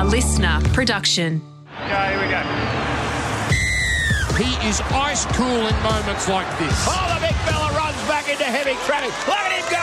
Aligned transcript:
A 0.00 0.02
LiSTNR 0.02 0.64
production. 0.72 1.42
Okay, 1.76 2.08
here 2.08 2.20
we 2.22 2.30
go. 2.32 2.40
He 4.42 4.56
is 4.66 4.80
ice 4.96 5.26
cool 5.36 5.66
in 5.66 5.76
moments 5.82 6.26
like 6.26 6.48
this. 6.58 6.72
Oh, 6.88 7.14
the 7.14 7.20
big 7.20 7.36
fella 7.44 7.68
runs 7.76 8.00
back 8.08 8.26
into 8.30 8.44
heavy 8.44 8.72
traffic. 8.86 9.12
Look 9.28 9.36
at 9.36 9.52
him 9.52 9.60
go! 9.68 9.76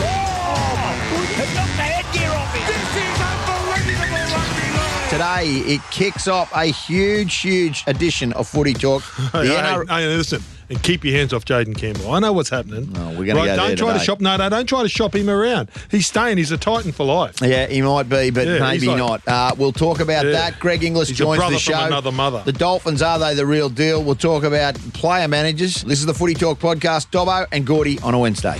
Oh, 0.00 0.96
he 1.36 1.44
knocked 1.54 1.76
the 1.76 1.84
headgear 1.92 2.30
off 2.32 2.48
him. 2.56 2.64
This 2.72 2.88
is 2.96 3.20
unbelievable 3.20 4.24
rugby 4.32 4.64
league. 4.72 5.10
Today, 5.10 5.74
it 5.74 5.82
kicks 5.90 6.26
off 6.26 6.50
a 6.54 6.64
huge, 6.64 7.36
huge 7.36 7.84
edition 7.86 8.32
of 8.32 8.48
Footy 8.48 8.72
Talk. 8.72 9.02
The 9.32 9.44
Hey, 9.44 9.56
NR 9.56 9.86
hey, 9.90 10.08
hey, 10.08 10.16
listen, 10.16 10.42
and 10.70 10.82
keep 10.82 11.04
your 11.04 11.14
hands 11.16 11.32
off 11.32 11.44
Jayden 11.44 11.76
Campbell. 11.76 12.12
I 12.12 12.18
know 12.20 12.32
what's 12.32 12.50
happening. 12.50 12.92
Oh, 12.96 13.10
we're 13.18 13.26
gonna 13.26 13.40
right, 13.40 13.46
go 13.46 13.56
Don't 13.56 13.76
try 13.76 13.86
today. 13.92 13.98
to 13.98 14.04
shop. 14.04 14.20
No, 14.20 14.36
no, 14.36 14.48
don't 14.48 14.66
try 14.68 14.82
to 14.82 14.88
shop 14.88 15.14
him 15.14 15.28
around. 15.30 15.70
He's 15.90 16.06
staying. 16.06 16.36
He's 16.38 16.50
a 16.52 16.58
Titan 16.58 16.92
for 16.92 17.04
life. 17.06 17.36
Yeah, 17.40 17.66
he 17.66 17.82
might 17.82 18.08
be, 18.08 18.30
but 18.30 18.46
Yeah, 18.46 18.58
maybe 18.60 18.86
like- 18.88 18.96
not. 18.98 19.22
Uh, 19.26 19.54
we'll 19.56 19.72
talk 19.72 20.00
about 20.00 20.26
Yeah. 20.26 20.32
that. 20.32 20.58
Greg 20.60 20.84
Inglis 20.84 21.08
He's 21.08 21.18
joins 21.18 21.40
the 21.40 21.58
show. 21.58 21.78
another 21.84 22.12
mother. 22.12 22.42
The 22.44 22.52
Dolphins, 22.52 23.02
are 23.02 23.18
they 23.18 23.34
the 23.34 23.46
real 23.46 23.68
deal? 23.68 24.02
We'll 24.02 24.14
talk 24.14 24.44
about 24.44 24.74
player 24.92 25.28
managers. 25.28 25.82
This 25.82 26.00
is 26.00 26.06
the 26.06 26.14
Footy 26.14 26.34
Talk 26.34 26.58
podcast. 26.60 27.10
Dobbo 27.10 27.46
and 27.52 27.66
Gordy 27.66 27.98
on 28.00 28.14
a 28.14 28.18
Wednesday. 28.18 28.58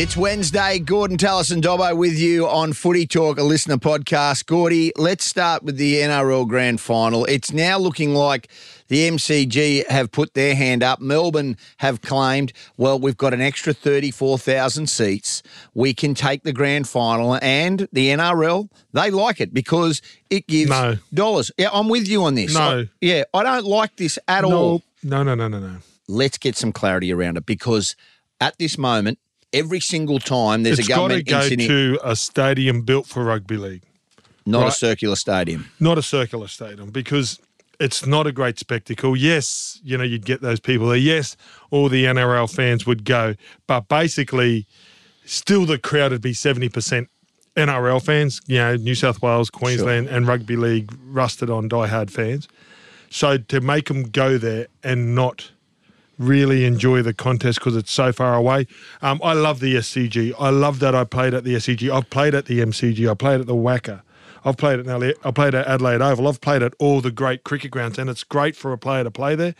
It's 0.00 0.16
Wednesday. 0.16 0.78
Gorden 0.78 1.18
Tallis 1.18 1.50
and 1.50 1.60
Dobbo 1.60 1.96
with 1.96 2.16
you 2.16 2.46
on 2.46 2.72
Footy 2.72 3.04
Talk, 3.04 3.36
a 3.36 3.40
LiSTNR 3.40 3.78
podcast. 3.78 4.46
Gordy, 4.46 4.92
let's 4.96 5.24
start 5.24 5.64
with 5.64 5.76
the 5.76 5.96
NRL 5.96 6.46
Grand 6.46 6.80
Final. 6.80 7.24
It's 7.24 7.52
now 7.52 7.78
looking 7.78 8.14
like 8.14 8.46
the 8.86 9.08
MCG 9.10 9.88
have 9.88 10.12
put 10.12 10.34
their 10.34 10.54
hand 10.54 10.84
up. 10.84 11.00
Melbourne 11.00 11.56
have 11.78 12.00
claimed, 12.00 12.52
well, 12.76 12.96
we've 12.96 13.16
got 13.16 13.34
an 13.34 13.40
extra 13.40 13.72
34,000 13.74 14.86
seats. 14.88 15.42
We 15.74 15.92
can 15.94 16.14
take 16.14 16.44
the 16.44 16.52
Grand 16.52 16.88
Final. 16.88 17.36
And 17.42 17.88
the 17.92 18.10
NRL, 18.10 18.68
they 18.92 19.10
like 19.10 19.40
it 19.40 19.52
because 19.52 20.00
it 20.30 20.46
gives 20.46 20.70
No. 20.70 20.98
dollars. 21.12 21.50
Yeah, 21.58 21.70
I'm 21.72 21.88
with 21.88 22.06
you 22.06 22.22
on 22.22 22.36
this. 22.36 22.54
No. 22.54 22.80
I- 22.82 22.88
yeah, 23.00 23.24
I 23.34 23.42
don't 23.42 23.64
like 23.66 23.96
this 23.96 24.16
at 24.28 24.44
all 24.44 24.84
No, 25.02 25.24
no, 25.24 25.34
no, 25.34 25.48
no, 25.48 25.58
no, 25.58 25.66
no. 25.72 25.76
let's 26.06 26.38
get 26.38 26.56
some 26.56 26.70
clarity 26.70 27.12
around 27.12 27.36
it 27.36 27.46
because 27.46 27.96
at 28.40 28.56
this 28.58 28.78
moment, 28.78 29.18
every 29.52 29.80
single 29.80 30.18
time 30.18 30.62
there's 30.62 30.78
It's 30.78 30.88
a 30.88 30.92
government 30.92 31.26
go 31.26 31.40
Sydney, 31.40 31.66
to 31.66 31.98
a 32.02 32.16
stadium 32.16 32.82
built 32.82 33.06
for 33.06 33.24
rugby 33.24 33.56
league, 33.56 33.82
not 34.46 34.68
a 34.68 34.72
circular 34.72 35.16
stadium. 35.16 35.70
not 35.80 35.98
a 35.98 36.02
circular 36.02 36.48
stadium, 36.48 36.90
because 36.90 37.38
it's 37.80 38.06
not 38.06 38.26
a 38.26 38.32
great 38.32 38.58
spectacle. 38.58 39.16
Yes, 39.16 39.80
you 39.84 39.96
know 39.96 40.04
you'd 40.04 40.24
get 40.24 40.40
those 40.40 40.60
people 40.60 40.88
there. 40.88 40.96
Yes, 40.96 41.36
all 41.70 41.88
the 41.88 42.04
NRL 42.04 42.52
fans 42.52 42.86
would 42.86 43.04
go, 43.04 43.34
but 43.66 43.88
basically, 43.88 44.66
still 45.24 45.64
the 45.64 45.78
crowd 45.78 46.12
would 46.12 46.22
be 46.22 46.32
seventy 46.34 46.68
percent 46.68 47.08
NRL 47.56 48.04
fans. 48.04 48.40
You 48.46 48.58
know, 48.58 48.76
New 48.76 48.94
South 48.94 49.22
Wales, 49.22 49.50
Queensland, 49.50 50.08
and 50.08 50.26
rugby 50.26 50.56
league 50.56 50.92
rusted 51.04 51.50
on 51.50 51.68
diehard 51.68 52.10
fans. 52.10 52.48
So 53.10 53.38
to 53.38 53.60
make 53.60 53.88
them 53.88 54.04
go 54.04 54.36
there 54.38 54.66
and 54.82 55.14
not 55.14 55.50
really 56.18 56.64
enjoy 56.64 57.02
the 57.02 57.14
contest 57.14 57.58
because 57.58 57.76
it's 57.76 57.92
so 57.92 58.12
far 58.12 58.34
away. 58.34 58.66
Um, 59.02 59.20
I 59.22 59.32
love 59.32 59.60
the 59.60 59.76
SCG. 59.76 60.34
I 60.38 60.50
love 60.50 60.80
that 60.80 60.94
I 60.94 61.04
played 61.04 61.34
at 61.34 61.44
the 61.44 61.54
SCG. 61.54 61.90
I've 61.90 62.10
played 62.10 62.34
at 62.34 62.46
the 62.46 62.60
MCG. 62.60 63.08
I 63.10 63.14
played 63.14 63.40
at 63.40 63.46
the 63.46 63.54
WACA. 63.54 64.02
I've 64.44 64.56
played 64.56 64.80
at 64.80 64.86
Nelly. 64.86 65.14
I 65.24 65.30
played 65.30 65.54
at 65.54 65.66
Adelaide 65.66 66.00
Oval. 66.00 66.28
I've 66.28 66.40
played 66.40 66.62
at 66.62 66.74
all 66.78 67.00
the 67.00 67.10
great 67.10 67.44
cricket 67.44 67.70
grounds, 67.70 67.98
and 67.98 68.08
it's 68.10 68.24
great 68.24 68.56
for 68.56 68.72
a 68.72 68.78
player 68.78 69.04
to 69.04 69.10
play 69.10 69.34
there. 69.34 69.54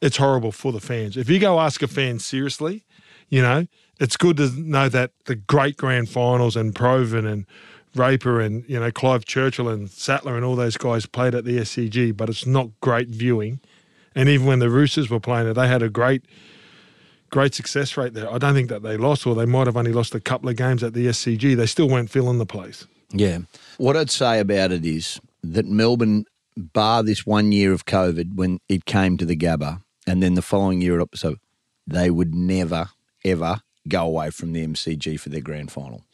It's 0.00 0.16
horrible 0.16 0.52
for 0.52 0.72
the 0.72 0.80
fans. 0.80 1.16
If 1.16 1.28
you 1.28 1.38
go 1.38 1.60
ask 1.60 1.82
a 1.82 1.88
fan 1.88 2.18
seriously, 2.18 2.84
you 3.28 3.40
know, 3.40 3.66
it's 4.00 4.16
good 4.16 4.36
to 4.38 4.48
know 4.48 4.88
that 4.88 5.12
the 5.26 5.36
great 5.36 5.76
grand 5.76 6.08
finals 6.08 6.56
and 6.56 6.74
Provan 6.74 7.30
and 7.30 7.46
Raper 7.94 8.40
and 8.40 8.64
you 8.68 8.80
know 8.80 8.90
Clive 8.90 9.24
Churchill 9.24 9.68
and 9.68 9.90
Sattler 9.90 10.36
and 10.36 10.44
all 10.44 10.56
those 10.56 10.76
guys 10.76 11.06
played 11.06 11.34
at 11.34 11.44
the 11.44 11.58
SCG, 11.58 12.16
but 12.16 12.28
it's 12.28 12.46
not 12.46 12.68
great 12.80 13.08
viewing. 13.08 13.60
And 14.14 14.28
even 14.28 14.46
when 14.46 14.58
the 14.58 14.70
Roosters 14.70 15.08
were 15.10 15.20
playing 15.20 15.48
it, 15.48 15.54
they 15.54 15.68
had 15.68 15.82
a 15.82 15.88
great, 15.88 16.22
great 17.30 17.54
success 17.54 17.96
rate 17.96 18.14
there. 18.14 18.30
I 18.30 18.38
don't 18.38 18.54
think 18.54 18.68
that 18.68 18.82
they 18.82 18.96
lost, 18.96 19.26
or 19.26 19.34
they 19.34 19.46
might 19.46 19.66
have 19.66 19.76
only 19.76 19.92
lost 19.92 20.14
a 20.14 20.20
couple 20.20 20.48
of 20.48 20.56
games 20.56 20.82
at 20.82 20.94
the 20.94 21.06
SCG. 21.06 21.56
They 21.56 21.66
still 21.66 21.88
weren't 21.88 22.10
filling 22.10 22.38
the 22.38 22.46
place. 22.46 22.86
Yeah. 23.10 23.38
What 23.78 23.96
I'd 23.96 24.10
say 24.10 24.40
about 24.40 24.72
it 24.72 24.84
is 24.84 25.20
that 25.42 25.66
Melbourne, 25.66 26.24
bar 26.56 27.02
this 27.02 27.24
one 27.26 27.50
year 27.52 27.72
of 27.72 27.86
COVID 27.86 28.34
when 28.34 28.58
it 28.68 28.84
came 28.84 29.16
to 29.16 29.24
the 29.24 29.36
Gabba, 29.36 29.80
and 30.06 30.22
then 30.22 30.34
the 30.34 30.42
following 30.42 30.82
year, 30.82 31.00
it- 31.00 31.08
so 31.14 31.36
they 31.86 32.10
would 32.10 32.34
never, 32.34 32.90
ever 33.24 33.60
go 33.88 34.04
away 34.04 34.30
from 34.30 34.52
the 34.52 34.62
MCG 34.62 35.18
for 35.18 35.30
their 35.30 35.40
grand 35.40 35.72
final. 35.72 36.04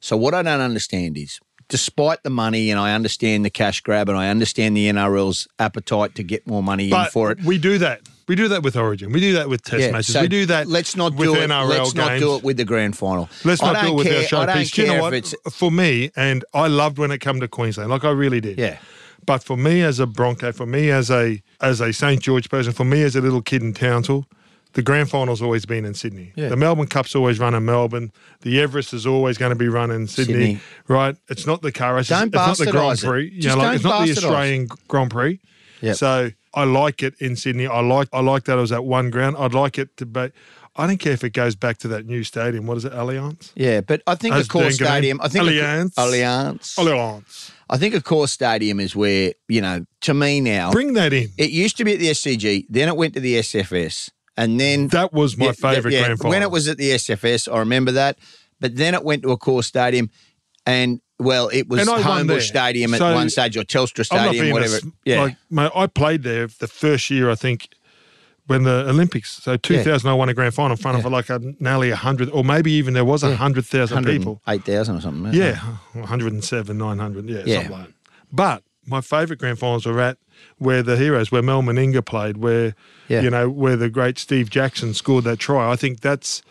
So 0.00 0.16
what 0.16 0.34
I 0.34 0.42
don't 0.42 0.60
understand 0.60 1.16
is, 1.18 1.40
despite 1.70 2.22
the 2.22 2.30
money, 2.30 2.70
and 2.70 2.78
I 2.78 2.92
understand 2.92 3.44
the 3.44 3.50
cash 3.50 3.80
grab, 3.80 4.08
and 4.10 4.18
I 4.18 4.28
understand 4.28 4.76
the 4.76 4.88
NRL's 4.90 5.48
appetite 5.58 6.14
to 6.16 6.22
get 6.22 6.46
more 6.46 6.62
money 6.62 6.90
in 6.90 7.04
for 7.06 7.30
it. 7.30 7.42
we 7.42 7.56
do 7.56 7.78
that. 7.78 8.02
We 8.28 8.36
do 8.36 8.48
that 8.48 8.62
with 8.62 8.76
Origin. 8.76 9.10
We 9.10 9.20
do 9.20 9.32
that 9.32 9.48
with 9.48 9.62
Test 9.62 9.90
matches. 9.90 10.12
so 10.12 10.20
we 10.20 10.28
do 10.28 10.46
that. 10.46 10.68
Let's 10.68 10.94
not 10.94 11.14
with 11.14 11.28
do 11.28 11.34
it. 11.34 11.50
NRL 11.50 11.68
Let's 11.68 11.94
not 11.94 12.18
do 12.18 12.36
it 12.36 12.44
with 12.44 12.58
the 12.58 12.64
grand 12.64 12.96
final. 12.96 13.28
Let's 13.44 13.62
I 13.62 13.72
not 13.72 13.84
do 13.84 13.88
it 13.88 13.94
with 13.94 14.06
care, 14.06 14.38
our 14.38 14.46
showpiece. 14.46 14.72
Do 14.72 14.82
you 14.82 14.88
know 14.88 15.00
what? 15.02 15.34
For 15.52 15.70
me, 15.72 16.10
and 16.14 16.44
I 16.54 16.68
loved 16.68 16.98
when 16.98 17.10
it 17.10 17.18
came 17.18 17.40
to 17.40 17.48
Queensland, 17.48 17.90
like 17.90 18.04
I 18.04 18.10
really 18.10 18.40
did. 18.40 18.58
Yeah. 18.58 18.78
But 19.26 19.42
for 19.42 19.56
me 19.56 19.82
as 19.82 19.98
a 19.98 20.06
Bronco, 20.06 20.52
for 20.52 20.66
me 20.66 20.90
as 20.90 21.10
a 21.10 21.42
as 21.60 21.80
a 21.80 21.92
St 21.92 22.20
George 22.20 22.48
person, 22.48 22.72
for 22.72 22.84
me 22.84 23.02
as 23.02 23.16
a 23.16 23.20
little 23.20 23.42
kid 23.42 23.62
in 23.62 23.74
Townsville, 23.74 24.26
the 24.74 24.82
grand 24.82 25.10
final's 25.10 25.42
always 25.42 25.66
been 25.66 25.84
in 25.84 25.94
Sydney. 25.94 26.32
Yeah. 26.36 26.48
The 26.48 26.56
Melbourne 26.56 26.86
Cup's 26.86 27.14
always 27.14 27.38
run 27.38 27.54
in 27.54 27.64
Melbourne. 27.64 28.12
The 28.42 28.60
Everest 28.60 28.92
is 28.94 29.06
always 29.06 29.36
going 29.38 29.50
to 29.50 29.56
be 29.56 29.68
run 29.68 29.90
in 29.90 30.06
Sydney, 30.06 30.34
Sydney. 30.34 30.60
right? 30.88 31.16
It's 31.28 31.46
not 31.46 31.62
the 31.62 31.72
car 31.72 31.94
race. 31.96 32.08
Don't 32.08 32.28
it's 32.28 32.34
not 32.34 32.56
the 32.58 32.70
Grand 32.70 32.76
bastardise 32.98 33.02
it. 33.02 33.06
Prix. 33.06 33.30
You 33.34 33.42
Just 33.42 33.56
know, 33.56 33.62
like, 33.64 33.74
it's 33.76 33.84
not 33.84 34.04
the. 34.06 34.12
Australian 34.12 34.66
Grand 34.88 35.10
Prix. 35.10 35.40
Yep. 35.80 35.96
So 35.96 36.30
I 36.54 36.64
like 36.64 37.02
it 37.02 37.14
in 37.20 37.36
Sydney. 37.36 37.66
I 37.66 37.80
like 37.80 38.08
I 38.12 38.20
like 38.20 38.44
that 38.44 38.58
it 38.58 38.60
was 38.60 38.72
at 38.72 38.84
one 38.84 39.10
ground. 39.10 39.36
I'd 39.38 39.54
like 39.54 39.78
it 39.78 39.96
to 39.98 40.06
be. 40.06 40.30
I 40.76 40.86
don't 40.86 40.98
care 40.98 41.12
if 41.12 41.24
it 41.24 41.30
goes 41.30 41.56
back 41.56 41.78
to 41.78 41.88
that 41.88 42.06
new 42.06 42.22
stadium. 42.22 42.66
What 42.66 42.76
is 42.76 42.84
it, 42.84 42.92
Allianz? 42.92 43.50
Yeah, 43.56 43.80
but 43.80 44.02
I 44.06 44.14
think 44.14 44.34
As 44.36 44.46
a 44.46 44.48
core 44.48 44.70
stadium. 44.70 45.20
I 45.20 45.26
think 45.28 45.44
a- 45.44 45.48
Allianz. 45.48 45.94
Allianz. 45.94 46.76
Allianz. 46.78 47.50
I 47.68 47.76
think 47.76 47.94
a 47.94 48.00
core 48.00 48.28
stadium 48.28 48.78
is 48.78 48.94
where 48.94 49.32
you 49.48 49.60
know. 49.60 49.84
To 50.02 50.14
me 50.14 50.40
now, 50.40 50.70
Bring 50.70 50.92
that 50.94 51.12
in. 51.12 51.28
it 51.36 51.50
used 51.50 51.76
to 51.78 51.84
be 51.84 51.92
at 51.94 51.98
the 51.98 52.08
SCG, 52.10 52.66
then 52.70 52.88
it 52.88 52.96
went 52.96 53.14
to 53.14 53.20
the 53.20 53.34
SFS, 53.40 54.10
and 54.36 54.58
then 54.60 54.88
That 54.88 55.12
was 55.12 55.36
my 55.36 55.46
Yeah, 55.46 55.52
favourite 55.52 55.94
yeah, 55.94 56.00
grand 56.04 56.18
final. 56.18 56.30
When 56.30 56.42
it 56.42 56.50
was 56.50 56.68
at 56.68 56.78
the 56.78 56.90
SFS, 56.92 57.52
I 57.52 57.58
remember 57.58 57.92
that. 57.92 58.18
But 58.60 58.76
then 58.76 58.94
it 58.94 59.02
went 59.04 59.22
to 59.22 59.30
a 59.30 59.36
core 59.38 59.62
stadium, 59.62 60.10
and 60.66 61.00
well, 61.18 61.48
it 61.48 61.68
was 61.68 61.80
And 61.80 61.90
I 61.90 62.06
won 62.06 62.26
there. 62.26 62.38
Homebush 62.38 62.42
Stadium 62.48 62.92
at 62.94 62.98
So, 62.98 63.14
one 63.14 63.30
stage 63.30 63.56
or 63.56 63.62
Telstra 63.62 64.04
Stadium, 64.04 64.32
being 64.32 64.50
a 64.50 64.52
whatever. 64.52 64.78
yeah, 65.04 65.20
Like, 65.22 65.36
mate, 65.50 65.70
I 65.74 65.86
played 65.86 66.22
there 66.22 66.46
the 66.46 66.66
first 66.68 67.08
year, 67.10 67.30
I 67.30 67.34
think, 67.34 67.68
when 68.46 68.64
the 68.64 68.86
Olympics. 68.88 69.30
So 69.42 69.56
2000, 69.56 70.08
I 70.08 70.12
won 70.14 70.28
a 70.28 70.34
grand 70.34 70.54
final 70.54 70.72
in 70.72 70.76
front 70.76 70.98
of 70.98 71.10
like 71.10 71.30
a, 71.30 71.40
nearly 71.58 71.88
100, 71.90 72.30
or 72.30 72.42
maybe 72.44 72.72
even 72.72 72.94
there 72.94 73.04
was 73.04 73.22
a 73.22 73.28
100,000 73.28 74.04
people. 74.04 74.42
eight 74.48 74.64
thousand 74.64 74.96
or 74.96 75.00
something. 75.00 75.32
Yeah, 75.32 75.56
107, 75.92 76.76
900, 76.76 77.28
yeah, 77.28 77.42
Yeah. 77.46 77.54
something 77.56 77.72
like 77.72 77.86
that. 77.86 77.94
But 78.32 78.62
my 78.90 79.00
favourite 79.00 79.38
grand 79.38 79.58
finals 79.58 79.86
were 79.86 80.00
at 80.00 80.18
where 80.58 80.82
the 80.82 80.96
heroes, 80.96 81.30
where 81.32 81.42
Mal 81.42 81.62
Meninga 81.62 82.04
played, 82.04 82.38
where, 82.38 82.74
Yeah. 83.08 83.22
you 83.22 83.30
know, 83.30 83.48
where 83.48 83.76
the 83.76 83.88
great 83.88 84.18
Steve 84.18 84.50
Jackson 84.50 84.92
scored 84.94 85.24
that 85.24 85.38
try. 85.38 85.70
I 85.70 85.76
think 85.76 86.00
that's 86.00 86.42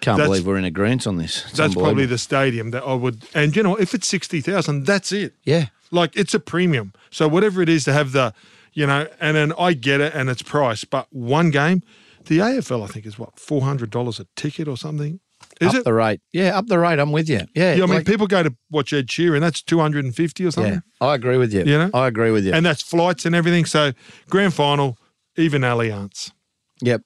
can't 0.00 0.16
that's- 0.16 0.26
believe 0.28 0.46
we're 0.46 0.56
in 0.56 0.64
agreement 0.64 1.06
on 1.06 1.16
this. 1.18 1.44
It's 1.48 1.56
that's 1.58 1.74
probably 1.74 2.06
the 2.06 2.18
stadium 2.18 2.70
that 2.70 2.84
I 2.84 2.94
would, 2.94 3.24
and 3.34 3.54
you 3.56 3.62
know, 3.62 3.74
if 3.76 3.92
it's 3.94 4.06
60,000, 4.06 4.86
that's 4.86 5.10
it. 5.12 5.34
yeah. 5.44 5.66
Like 5.90 6.14
it's 6.16 6.34
a 6.34 6.38
premium. 6.40 6.92
So 7.10 7.26
whatever 7.26 7.60
it 7.62 7.68
is 7.68 7.82
to 7.84 7.92
have 7.92 8.12
the, 8.12 8.32
you 8.72 8.86
know, 8.86 9.08
and 9.20 9.36
then 9.36 9.52
I 9.58 9.72
get 9.72 10.00
it 10.00 10.14
and 10.14 10.30
it's 10.30 10.42
price, 10.42 10.84
but 10.84 11.08
one 11.10 11.50
game, 11.50 11.82
the 12.26 12.38
AFL 12.38 12.84
I 12.84 12.86
think 12.86 13.06
is 13.06 13.18
what 13.18 13.36
four 13.40 13.62
hundred 13.62 13.90
dollars 13.90 14.20
a 14.20 14.26
ticket 14.36 14.68
or 14.68 14.76
something. 14.76 15.18
Is 15.60 15.68
up 15.68 15.74
it? 15.76 15.84
the 15.84 15.92
rate. 15.92 16.20
Yeah, 16.32 16.56
up 16.58 16.66
the 16.66 16.78
rate. 16.78 16.98
I'm 16.98 17.12
with 17.12 17.28
you. 17.28 17.40
Yeah, 17.54 17.74
yeah, 17.74 17.82
I 17.84 17.86
mean 17.86 17.96
like- 17.96 18.06
people 18.06 18.26
go 18.26 18.42
to 18.42 18.54
watch 18.70 18.92
Ed 18.92 19.08
Sheeran, 19.08 19.40
that's 19.40 19.62
two 19.62 19.78
hundred 19.78 20.04
and 20.04 20.14
fifty 20.16 20.44
or 20.44 20.50
something, 20.50 20.74
yeah, 20.74 21.06
I 21.06 21.14
agree 21.14 21.36
with 21.36 21.52
you. 21.52 21.60
You 21.64 21.78
know? 21.78 21.90
I 21.94 22.06
agree 22.06 22.30
with 22.30 22.44
you. 22.46 22.52
and 22.54 22.64
that's 22.64 22.82
flights 22.82 23.26
and 23.26 23.34
everything. 23.34 23.64
So 23.66 23.92
grand 24.28 24.54
final, 24.54 24.96
even 25.36 25.62
Allianz. 25.62 26.32
Yep. 26.80 27.02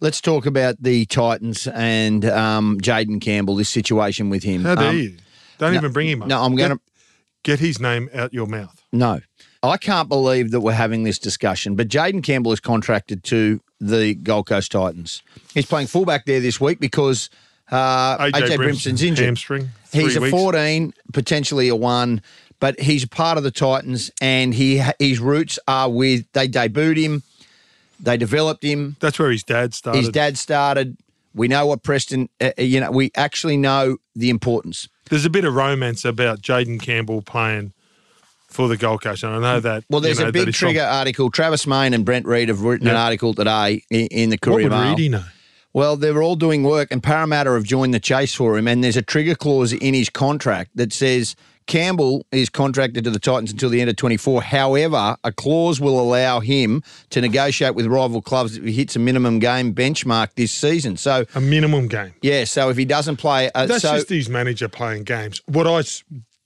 Let's 0.00 0.20
talk 0.20 0.46
about 0.46 0.76
the 0.82 1.04
Titans 1.06 1.66
and 1.68 2.24
um, 2.24 2.80
Jayden 2.80 3.20
Campbell. 3.20 3.56
This 3.56 3.68
situation 3.68 4.30
with 4.30 4.42
him. 4.42 4.62
How 4.64 4.74
dare 4.74 4.88
Um, 4.90 4.96
you? 4.98 5.16
Don't 5.58 5.72
no- 5.72 5.78
even 5.78 5.92
bring 5.92 6.08
him 6.08 6.22
up. 6.22 6.28
No, 6.28 6.42
I'm 6.42 6.56
going 6.56 6.70
to. 6.72 6.80
get 7.44 7.58
his 7.60 7.80
name 7.80 8.08
out 8.14 8.32
your 8.32 8.46
mouth. 8.46 8.80
No. 8.92 9.20
I 9.64 9.76
can't 9.76 10.08
believe 10.08 10.50
that 10.50 10.60
we're 10.60 10.72
having 10.72 11.04
this 11.04 11.20
discussion, 11.20 11.76
but 11.76 11.86
Jayden 11.88 12.22
Campbell 12.24 12.50
is 12.52 12.58
contracted 12.58 13.22
to 13.24 13.60
the 13.80 14.14
Gold 14.14 14.46
Coast 14.46 14.72
Titans. 14.72 15.22
He's 15.54 15.66
playing 15.66 15.86
fullback 15.86 16.24
there 16.26 16.40
this 16.40 16.60
week 16.60 16.80
because 16.80 17.30
uh, 17.72 18.18
AJ, 18.18 18.56
Brimson's 18.56 19.02
injured. 19.02 19.24
hamstring. 19.24 19.70
He's 19.92 20.16
a 20.16 20.20
weeks. 20.20 20.30
14, 20.30 20.94
potentially 21.12 21.68
a 21.68 21.76
one, 21.76 22.22
but 22.60 22.78
he's 22.78 23.04
part 23.06 23.38
of 23.38 23.44
the 23.44 23.50
Titans, 23.50 24.10
and 24.20 24.54
he 24.54 24.82
his 24.98 25.18
roots 25.18 25.58
are 25.66 25.90
with. 25.90 26.30
They 26.32 26.48
debuted 26.48 26.98
him, 26.98 27.22
they 27.98 28.16
developed 28.16 28.62
him. 28.62 28.96
That's 29.00 29.18
where 29.18 29.30
his 29.30 29.42
dad 29.42 29.74
started. 29.74 29.98
His 29.98 30.08
dad 30.10 30.36
started. 30.36 30.96
We 31.34 31.48
know 31.48 31.66
what 31.66 31.82
Preston, 31.82 32.28
uh, 32.40 32.50
uh, 32.58 32.62
you 32.62 32.78
know, 32.80 32.90
we 32.90 33.10
actually 33.16 33.56
know 33.56 33.96
the 34.14 34.28
importance. 34.28 34.88
There's 35.08 35.24
a 35.24 35.30
bit 35.30 35.46
of 35.46 35.54
romance 35.54 36.04
about 36.04 36.42
Jayden 36.42 36.80
Campbell 36.80 37.22
playing 37.22 37.72
for 38.48 38.68
the 38.68 38.76
Gold 38.76 39.02
Coast, 39.02 39.22
and 39.22 39.34
I 39.34 39.38
know 39.38 39.60
that. 39.60 39.84
Well, 39.88 40.02
there's 40.02 40.18
you 40.18 40.24
know, 40.24 40.28
a 40.28 40.32
big 40.32 40.52
trigger 40.52 40.82
article. 40.82 41.30
Travis 41.30 41.64
Meyn 41.64 41.94
and 41.94 42.04
Brent 42.04 42.26
Read 42.26 42.48
have 42.48 42.60
written 42.60 42.86
an 42.86 42.96
article 42.96 43.32
today 43.32 43.82
in, 43.90 44.08
in 44.08 44.30
the 44.30 44.34
What 44.34 44.42
Courier 44.42 44.68
would 44.68 44.76
Mail. 44.76 44.90
Reedy 44.90 45.08
know? 45.08 45.24
Well, 45.74 45.96
they're 45.96 46.22
all 46.22 46.36
doing 46.36 46.62
work, 46.64 46.88
and 46.90 47.02
Parramatta 47.02 47.50
have 47.52 47.64
joined 47.64 47.94
the 47.94 48.00
chase 48.00 48.34
for 48.34 48.58
him. 48.58 48.68
And 48.68 48.84
there's 48.84 48.96
a 48.96 49.02
trigger 49.02 49.34
clause 49.34 49.72
in 49.72 49.94
his 49.94 50.10
contract 50.10 50.72
that 50.76 50.92
says 50.92 51.34
Campbell 51.66 52.26
is 52.30 52.50
contracted 52.50 53.04
to 53.04 53.10
the 53.10 53.18
Titans 53.18 53.52
until 53.52 53.70
the 53.70 53.80
end 53.80 53.88
of 53.88 53.96
24. 53.96 54.42
However, 54.42 55.16
a 55.24 55.32
clause 55.32 55.80
will 55.80 55.98
allow 55.98 56.40
him 56.40 56.82
to 57.10 57.20
negotiate 57.22 57.74
with 57.74 57.86
rival 57.86 58.20
clubs 58.20 58.56
if 58.58 58.64
he 58.64 58.72
hits 58.72 58.96
a 58.96 58.98
minimum 58.98 59.38
game 59.38 59.74
benchmark 59.74 60.34
this 60.34 60.52
season. 60.52 60.96
So, 60.98 61.24
A 61.34 61.40
minimum 61.40 61.88
game. 61.88 62.12
yeah, 62.20 62.44
so 62.44 62.68
if 62.68 62.76
he 62.76 62.84
doesn't 62.84 63.16
play, 63.16 63.50
uh, 63.54 63.64
That's 63.66 63.82
so 63.82 63.94
just 63.94 64.10
his 64.10 64.28
manager 64.28 64.68
playing 64.68 65.04
games. 65.04 65.40
What 65.46 65.66
I, 65.66 65.82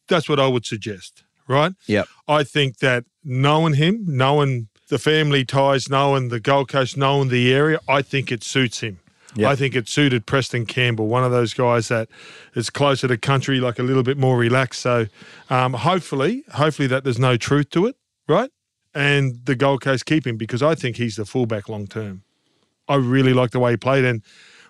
that's 0.07 0.29
what 0.29 0.39
I 0.39 0.47
would 0.47 0.65
suggest, 0.67 1.25
right? 1.49 1.73
Yep. 1.87 2.07
I 2.29 2.45
think 2.45 2.79
that 2.79 3.05
knowing 3.25 3.75
him, 3.75 4.05
knowing 4.07 4.69
the 4.89 4.99
family 5.01 5.45
ties, 5.45 5.89
knowing 5.91 6.29
the 6.29 6.39
Gold 6.39 6.69
Coast, 6.69 6.97
knowing 6.97 7.29
the 7.29 7.53
area, 7.53 7.81
I 7.89 8.03
think 8.03 8.31
it 8.31 8.45
suits 8.45 8.81
him. 8.81 9.01
Yep. 9.37 9.51
I 9.51 9.55
think 9.57 9.75
it 9.77 9.89
suited 9.89 10.27
Preston 10.27 10.67
Campbell, 10.67 11.09
one 11.09 11.23
of 11.25 11.31
those 11.31 11.53
guys 11.55 11.89
that 11.89 12.09
is 12.55 12.71
closer 12.71 13.07
to 13.09 13.17
country, 13.19 13.61
like 13.61 13.79
a 13.79 13.83
little 13.83 14.03
bit 14.03 14.17
more 14.19 14.39
relaxed. 14.39 14.81
So, 14.81 15.07
um, 15.51 15.75
hopefully, 15.75 16.43
hopefully 16.55 16.89
that 16.89 17.05
there's 17.05 17.19
no 17.19 17.37
truth 17.37 17.71
to 17.71 17.87
it, 17.87 17.97
right? 18.29 18.51
And 18.95 19.45
the 19.45 19.55
Gold 19.55 19.83
Coast 19.83 20.07
keep 20.07 20.27
him 20.27 20.37
because 20.39 20.63
I 20.63 20.75
think 20.75 20.97
he's 20.97 21.17
the 21.17 21.27
fullback 21.27 21.69
long 21.69 21.87
term. 21.87 22.23
I 22.89 22.95
really 22.95 23.35
like 23.35 23.51
the 23.51 23.59
way 23.61 23.73
he 23.73 23.77
played, 23.77 24.05
and 24.05 24.23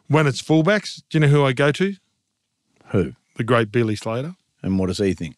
when 0.08 0.26
it's 0.26 0.42
fullbacks, 0.42 1.02
do 1.10 1.18
you 1.18 1.20
know 1.20 1.28
who 1.28 1.44
I 1.44 1.52
go 1.52 1.70
to? 1.72 1.94
who 2.90 3.12
The 3.36 3.44
great 3.44 3.70
Billy 3.72 3.96
Slater 3.96 4.34
and 4.62 4.78
what 4.78 4.86
does 4.86 4.98
he 4.98 5.12
think? 5.14 5.36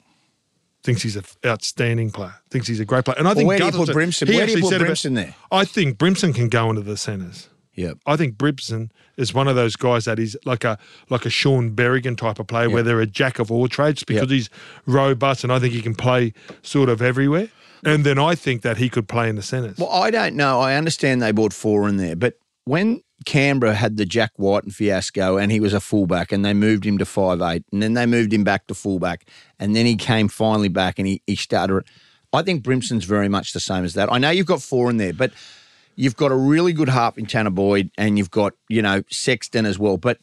thinks 0.84 1.02
he's 1.02 1.16
an 1.16 1.24
outstanding 1.44 2.10
player. 2.10 2.34
Thinks 2.50 2.66
he's 2.68 2.80
a 2.80 2.84
great 2.84 3.04
player. 3.04 3.16
And 3.18 3.26
I 3.26 3.30
Well, 3.30 3.34
think 3.36 3.48
where 3.48 3.58
do 3.58 3.64
you 3.66 3.70
put 3.72 3.88
Brimson? 3.90 4.28
Where 4.32 4.46
do 4.46 4.52
you 4.52 4.60
put 4.60 4.70
said 4.70 4.80
about- 4.80 4.88
Brimson 4.92 5.14
there? 5.16 5.34
I 5.50 5.64
think 5.66 5.98
Brimson 5.98 6.32
can 6.34 6.48
go 6.48 6.70
into 6.70 6.80
the 6.82 6.96
centres. 6.96 7.48
Yep. 7.78 7.98
I 8.06 8.16
think 8.16 8.36
Brimson 8.36 8.90
is 9.16 9.32
one 9.32 9.46
of 9.46 9.54
those 9.54 9.76
guys 9.76 10.04
that 10.06 10.18
is 10.18 10.36
like 10.44 10.64
a 10.64 10.76
like 11.10 11.24
a 11.24 11.30
Shaun 11.30 11.74
Berrigan 11.76 12.16
type 12.16 12.38
of 12.40 12.46
player, 12.48 12.68
where 12.68 12.82
they're 12.82 13.00
a 13.00 13.06
jack 13.06 13.38
of 13.38 13.52
all 13.52 13.68
trades 13.68 14.02
because 14.04 14.22
Yep. 14.22 14.30
he's 14.30 14.50
robust 14.86 15.44
and 15.44 15.52
I 15.52 15.58
think 15.60 15.72
he 15.74 15.80
can 15.82 15.94
play 15.94 16.32
sort 16.62 16.88
of 16.88 17.00
everywhere. 17.00 17.48
And 17.84 18.04
then 18.04 18.18
I 18.18 18.34
think 18.34 18.62
that 18.62 18.78
he 18.78 18.88
could 18.88 19.06
play 19.06 19.28
in 19.28 19.36
the 19.36 19.42
centres. 19.42 19.78
Well, 19.78 19.90
I 19.90 20.10
don't 20.10 20.34
know. 20.34 20.60
I 20.60 20.74
understand 20.74 21.22
they 21.22 21.30
bought 21.30 21.52
four 21.52 21.88
in 21.88 21.96
there, 21.98 22.16
but 22.16 22.34
when 22.64 23.02
Canberra 23.24 23.74
had 23.74 23.96
the 23.96 24.04
Jack 24.04 24.32
Wighton 24.38 24.72
fiasco 24.72 25.36
and 25.38 25.52
he 25.52 25.60
was 25.60 25.72
a 25.72 25.78
fullback 25.80 26.32
and 26.32 26.44
they 26.44 26.54
moved 26.54 26.84
him 26.84 26.98
to 26.98 27.04
five 27.04 27.40
eight 27.40 27.62
and 27.72 27.80
then 27.82 27.94
they 27.94 28.06
moved 28.06 28.32
him 28.32 28.42
back 28.42 28.66
to 28.66 28.74
fullback 28.74 29.28
and 29.60 29.76
then 29.76 29.86
he 29.86 29.94
came 29.96 30.26
finally 30.28 30.68
back 30.68 30.98
and 30.98 31.06
he, 31.06 31.22
he 31.28 31.36
started. 31.36 31.84
I 32.32 32.42
think 32.42 32.62
Brimson's 32.64 33.04
very 33.04 33.28
much 33.28 33.52
the 33.52 33.60
same 33.60 33.84
as 33.84 33.94
that. 33.94 34.12
I 34.12 34.18
know 34.18 34.30
you've 34.30 34.46
got 34.46 34.60
four 34.60 34.90
in 34.90 34.96
there, 34.98 35.12
but 35.14 35.32
you've 36.00 36.16
got 36.16 36.30
a 36.30 36.36
really 36.36 36.72
good 36.72 36.88
half 36.88 37.18
in 37.18 37.26
Tanner 37.26 37.50
Boyd 37.50 37.90
and 37.98 38.16
you've 38.16 38.30
got, 38.30 38.52
you 38.68 38.80
know, 38.80 39.02
Sexton 39.10 39.66
as 39.66 39.78
well. 39.80 39.96
But 39.96 40.18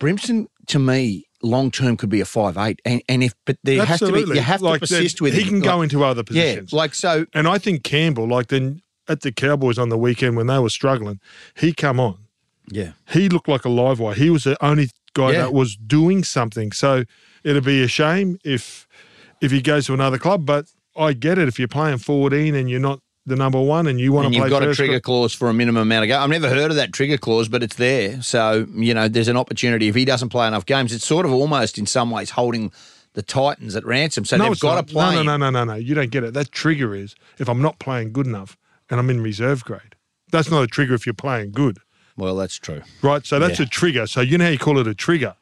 Brimson, 0.00 0.46
to 0.68 0.78
me, 0.78 1.26
long 1.42 1.70
term 1.70 1.96
could 1.98 2.08
be 2.08 2.20
a 2.20 2.24
five 2.24 2.56
eight. 2.56 2.80
And, 2.84 3.02
and 3.08 3.22
if 3.22 3.34
but 3.44 3.58
there 3.62 3.84
has 3.84 4.00
to 4.00 4.10
be 4.12 4.20
you 4.20 4.40
have 4.40 4.62
Like 4.62 4.80
to 4.80 4.86
persist 4.86 5.20
with 5.20 5.34
it. 5.34 5.42
he 5.42 5.48
can 5.48 5.60
go 5.60 5.82
into 5.82 6.02
other 6.02 6.22
positions. 6.24 6.72
Yeah, 6.72 6.76
like 6.78 6.94
so 6.94 7.26
And 7.34 7.46
I 7.46 7.58
think 7.58 7.84
Campbell, 7.84 8.26
like 8.26 8.46
then 8.48 8.80
at 9.06 9.20
the 9.20 9.30
Cowboys 9.30 9.78
on 9.78 9.90
the 9.90 9.98
weekend 9.98 10.36
when 10.36 10.46
they 10.46 10.58
were 10.58 10.70
struggling, 10.70 11.20
he 11.56 11.72
come 11.74 12.00
on. 12.00 12.18
yeah. 12.70 12.92
he 13.10 13.28
looked 13.28 13.48
like 13.48 13.64
a 13.64 13.68
live 13.70 14.00
wire. 14.00 14.14
He 14.14 14.30
was 14.30 14.44
the 14.44 14.56
only 14.64 14.88
guy 15.14 15.32
Yeah. 15.32 15.38
that 15.42 15.52
was 15.52 15.76
doing 15.76 16.24
something. 16.24 16.72
So 16.72 17.04
it'd 17.44 17.64
be 17.64 17.82
a 17.82 17.88
shame 17.88 18.38
if 18.44 18.86
if 19.40 19.50
he 19.50 19.60
goes 19.60 19.86
to 19.86 19.94
another 19.94 20.18
club. 20.18 20.44
But 20.46 20.66
I 20.96 21.12
get 21.12 21.38
it 21.38 21.48
if 21.48 21.58
you're 21.58 21.68
playing 21.68 21.98
14 21.98 22.54
and 22.54 22.68
you're 22.70 22.80
not 22.80 23.00
the 23.28 23.36
number 23.36 23.60
one 23.60 23.86
and 23.86 24.00
you 24.00 24.12
want 24.12 24.26
and 24.26 24.34
to 24.34 24.40
play 24.40 24.48
you've 24.48 24.60
got 24.60 24.68
a 24.68 24.74
trigger 24.74 25.00
clause 25.00 25.32
for 25.32 25.48
a 25.48 25.54
minimum 25.54 25.82
amount 25.82 26.04
of 26.04 26.08
games. 26.08 26.18
I've 26.18 26.30
never 26.30 26.48
heard 26.48 26.70
of 26.70 26.76
that 26.76 26.92
trigger 26.92 27.16
clause, 27.18 27.48
but 27.48 27.62
it's 27.62 27.76
there. 27.76 28.20
So 28.22 28.66
you 28.74 28.94
know, 28.94 29.08
there's 29.08 29.28
an 29.28 29.36
opportunity 29.36 29.88
if 29.88 29.94
he 29.94 30.04
doesn't 30.04 30.30
play 30.30 30.46
enough 30.48 30.66
games. 30.66 30.92
It's 30.92 31.06
sort 31.06 31.24
of 31.26 31.32
almost 31.32 31.78
in 31.78 31.86
some 31.86 32.10
ways 32.10 32.30
holding 32.30 32.72
the 33.14 33.22
Titans 33.22 33.74
at 33.76 33.84
ransom. 33.84 34.24
So 34.24 34.36
no, 34.36 34.48
they've 34.48 34.60
got 34.60 34.74
not. 34.76 34.86
to 34.88 34.92
play. 34.92 35.14
No, 35.16 35.22
no, 35.22 35.36
no, 35.36 35.50
no, 35.50 35.64
no, 35.64 35.72
no. 35.72 35.78
You 35.78 35.94
don't 35.94 36.10
get 36.10 36.24
it. 36.24 36.34
That 36.34 36.52
trigger 36.52 36.94
is 36.94 37.14
if 37.38 37.48
I'm 37.48 37.62
not 37.62 37.78
playing 37.78 38.12
good 38.12 38.26
enough 38.26 38.56
and 38.90 38.98
I'm 39.00 39.10
in 39.10 39.20
reserve 39.20 39.64
grade. 39.64 39.94
That's 40.30 40.50
not 40.50 40.62
a 40.62 40.66
trigger 40.66 40.94
if 40.94 41.06
you're 41.06 41.14
playing 41.14 41.52
good, 41.52 41.78
Well, 42.16 42.36
that's 42.36 42.56
true. 42.56 42.82
right? 43.02 43.24
So 43.24 43.38
that's 43.38 43.58
Yeah. 43.58 43.66
a 43.66 43.68
trigger. 43.68 44.06
So 44.06 44.20
you 44.20 44.36
know 44.38 44.44
how 44.44 44.50
you 44.50 44.58
call 44.58 44.78
it 44.78 44.86
a 44.86 44.94
trigger? 44.94 45.34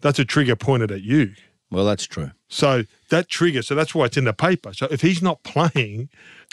That's 0.00 0.18
a 0.18 0.24
trigger 0.24 0.56
pointed 0.56 0.90
at 0.90 1.02
you. 1.02 1.32
Well, 1.70 1.84
that's 1.84 2.04
true. 2.06 2.30
So 2.48 2.84
that 3.08 3.28
trigger. 3.28 3.62
So 3.62 3.74
that's 3.74 3.94
why 3.94 4.04
it's 4.06 4.16
in 4.16 4.24
the 4.24 4.32
paper. 4.32 4.72
So 4.72 4.86
if 4.90 5.00
he's 5.00 5.22
not 5.22 5.42
playing, 5.44 6.08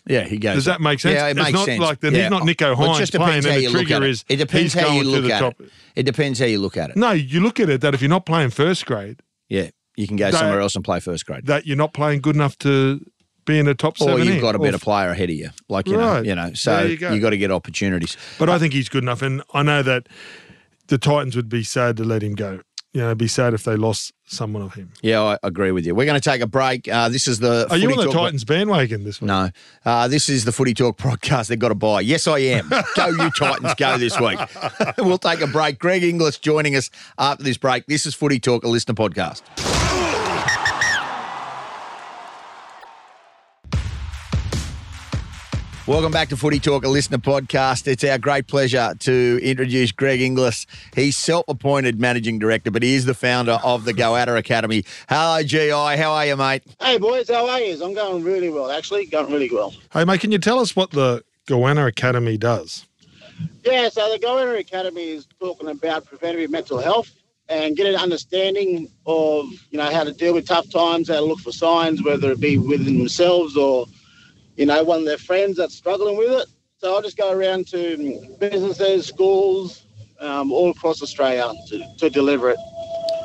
Yeah, 0.08 0.26
he 0.26 0.38
goes. 0.38 0.56
Does 0.56 0.66
that 0.66 0.82
make 0.82 1.00
sense? 1.00 1.16
Yeah, 1.16 1.28
it 1.28 1.32
It's 1.32 1.40
makes 1.40 1.52
not 1.54 1.66
sense. 1.66 1.80
like 1.82 2.00
then 2.02 2.14
yeah. 2.14 2.22
he's 2.24 2.30
not 2.32 2.46
Nico 2.46 2.76
Well, 2.76 2.84
it 2.84 2.88
Hines 2.88 3.00
just 3.00 3.14
playing 3.14 3.42
depends 3.42 3.46
and 3.46 3.52
how 3.54 3.58
the 3.58 3.64
you 3.64 3.70
look 3.70 3.88
trigger 3.88 4.04
at 4.04 4.10
is 4.10 4.26
it. 4.28 4.34
It 4.34 4.38
depends 4.38 4.74
he's 4.74 4.82
how 4.84 4.92
you 4.94 5.04
look 5.04 5.32
at 5.32 5.40
top. 5.40 5.62
it. 5.62 5.70
It 5.96 6.04
depends 6.04 6.40
how 6.40 6.46
you 6.46 6.60
look 6.60 6.76
at 6.78 6.90
it. 6.90 6.96
No, 6.98 7.12
you 7.12 7.40
look 7.40 7.60
at 7.60 7.70
it 7.70 7.82
that 7.82 7.94
if 7.94 8.02
you're 8.02 8.10
not 8.10 8.26
playing 8.26 8.50
first 8.50 8.86
grade, 8.86 9.22
Yeah, 9.50 9.70
you 9.96 10.08
can 10.08 10.18
go 10.18 10.32
They- 10.32 10.38
somewhere 10.38 10.60
else 10.60 10.76
and 10.76 10.84
play 10.84 11.00
first 11.00 11.26
grade. 11.26 11.46
that 11.46 11.66
you're 11.68 11.78
not 11.78 11.94
playing 11.94 12.22
good 12.22 12.36
enough 12.36 12.58
to 12.60 13.00
be 13.46 13.60
in 13.60 13.66
the 13.66 13.76
top 13.76 13.96
Or 14.02 14.08
17. 14.10 14.34
you've 14.34 14.42
got 14.42 14.56
a 14.56 14.60
better 14.60 14.76
f- 14.76 14.82
player 14.82 15.10
ahead 15.10 15.30
of 15.30 15.36
you, 15.36 15.50
like 15.70 15.88
you 15.88 15.98
Right. 15.98 16.24
know, 16.24 16.30
you 16.30 16.36
know. 16.36 16.52
So 16.54 16.76
There 16.78 16.86
you, 16.86 16.92
you 16.92 16.98
go. 16.98 17.20
got 17.20 17.30
to 17.32 17.38
get 17.38 17.52
opportunities. 17.52 18.16
But 18.40 18.50
I 18.50 18.58
think 18.58 18.74
he's 18.74 18.90
good 18.90 19.04
enough, 19.04 19.22
and 19.22 19.42
I 19.54 19.64
know 19.64 19.84
that 19.84 20.08
the 20.88 20.98
Titans 20.98 21.36
would 21.36 21.50
be 21.50 21.64
sad 21.64 21.96
to 21.98 22.04
let 22.04 22.24
him 22.24 22.36
go. 22.36 22.62
You 22.94 23.02
know, 23.02 23.08
it'd 23.08 23.18
be 23.18 23.28
sad 23.28 23.56
if 23.56 23.64
they 23.64 23.76
lost 23.76 24.14
someone 24.26 24.62
of 24.62 24.76
him. 24.76 24.92
Yeah, 25.02 25.22
I 25.24 25.38
agree 25.42 25.72
with 25.72 25.84
you. 25.84 25.96
We're 25.96 26.06
going 26.06 26.20
to 26.20 26.30
take 26.30 26.42
a 26.42 26.48
break. 26.48 26.88
Uh, 26.88 27.10
this 27.10 27.28
is 27.28 27.40
the. 27.40 27.68
Are 27.72 27.78
you 27.78 27.90
on 27.90 27.98
the 27.98 28.12
Titans 28.12 28.44
bandwagon 28.44 29.04
this 29.04 29.20
week? 29.20 29.30
No, 29.30 29.50
uh, 29.84 30.08
this 30.08 30.30
is 30.30 30.46
the 30.46 30.52
Footy 30.52 30.76
Talk 30.76 30.98
podcast. 30.98 31.48
They've 31.48 31.58
got 31.58 31.70
to 31.70 31.76
buy. 31.76 32.02
Yes, 32.02 32.28
I 32.28 32.38
am. 32.40 32.70
Go 32.96 33.08
you 33.08 33.32
Titans, 33.38 33.74
go 33.74 33.98
this 33.98 34.20
week. 34.20 34.40
we'll 35.00 35.18
take 35.18 35.42
a 35.42 35.48
break. 35.48 35.80
Greg 35.80 36.04
Inglis 36.04 36.38
joining 36.38 36.76
us 36.76 36.92
after 37.18 37.44
this 37.44 37.58
break. 37.58 37.88
This 37.88 38.06
is 38.06 38.14
Footy 38.14 38.40
Talk, 38.40 38.64
a 38.64 38.68
LiSTNR 38.68 38.94
podcast. 38.94 39.73
Welcome 45.86 46.14
back 46.14 46.30
to 46.30 46.38
Footy 46.38 46.62
Talk, 46.62 46.86
a 46.86 46.88
LiSTNR 46.88 47.18
podcast. 47.18 47.88
It's 47.88 48.06
our 48.06 48.18
great 48.18 48.48
pleasure 48.48 48.94
to 49.00 49.40
introduce 49.44 49.92
Greg 49.92 50.22
Inglis. 50.22 50.66
He's 50.96 51.18
self-appointed 51.18 52.00
managing 52.00 52.40
director, 52.40 52.72
but 52.72 52.84
he 52.84 52.96
is 52.96 53.04
the 53.04 53.14
founder 53.14 53.60
of 53.66 53.84
the 53.84 53.92
Go 53.92 54.12
Goanna 54.14 54.38
Academy. 54.38 54.86
Hello, 55.10 55.44
GI. 55.44 55.72
How 55.72 56.14
are 56.14 56.26
you, 56.26 56.38
mate? 56.38 56.64
Hey 56.80 56.98
boys, 56.98 57.30
how 57.30 57.50
are 57.50 57.60
you? 57.60 57.84
I'm 57.84 57.94
going 57.94 58.24
really 58.24 58.50
well, 58.50 58.72
actually, 58.72 59.08
going 59.08 59.30
really 59.30 59.50
well. 59.52 59.74
Hey, 59.92 60.06
mate, 60.06 60.22
can 60.22 60.32
you 60.32 60.38
tell 60.38 60.60
us 60.60 60.74
what 60.74 60.92
the 60.92 61.22
Goanna 61.48 61.86
Academy 61.86 62.38
does? 62.38 62.88
Yeah, 63.66 63.90
so 63.90 64.10
the 64.10 64.20
Goanna 64.20 64.58
Academy 64.58 65.10
is 65.10 65.28
talking 65.42 65.68
about 65.68 66.06
preventative 66.06 66.50
mental 66.50 66.80
health 66.80 67.12
and 67.50 67.76
get 67.76 67.88
an 67.88 67.96
understanding 67.96 68.88
of 69.06 69.48
you 69.70 69.80
know 69.80 69.92
how 69.92 70.06
to 70.06 70.14
deal 70.14 70.34
with 70.34 70.48
tough 70.48 70.72
times, 70.72 71.10
how 71.10 71.16
to 71.16 71.26
look 71.26 71.42
for 71.42 71.52
signs, 71.52 72.02
whether 72.02 72.32
it 72.32 72.40
be 72.40 72.58
within 72.58 73.00
themselves 73.00 73.58
or 73.58 73.86
you 74.56 74.66
know 74.66 74.84
one 74.84 75.00
of 75.00 75.06
their 75.06 75.18
friends 75.18 75.58
that's 75.58 75.76
struggling 75.76 76.18
with 76.18 76.32
it. 76.32 76.48
So 76.78 76.98
I 76.98 77.02
just 77.02 77.18
go 77.18 77.32
around 77.32 77.68
to 77.70 78.36
businesses, 78.40 79.06
schools, 79.08 79.84
um, 80.20 80.52
all 80.52 80.72
across 80.72 81.02
Australia 81.02 81.52
to, 81.70 81.84
to 82.00 82.10
deliver 82.10 82.50
it. 82.50 82.58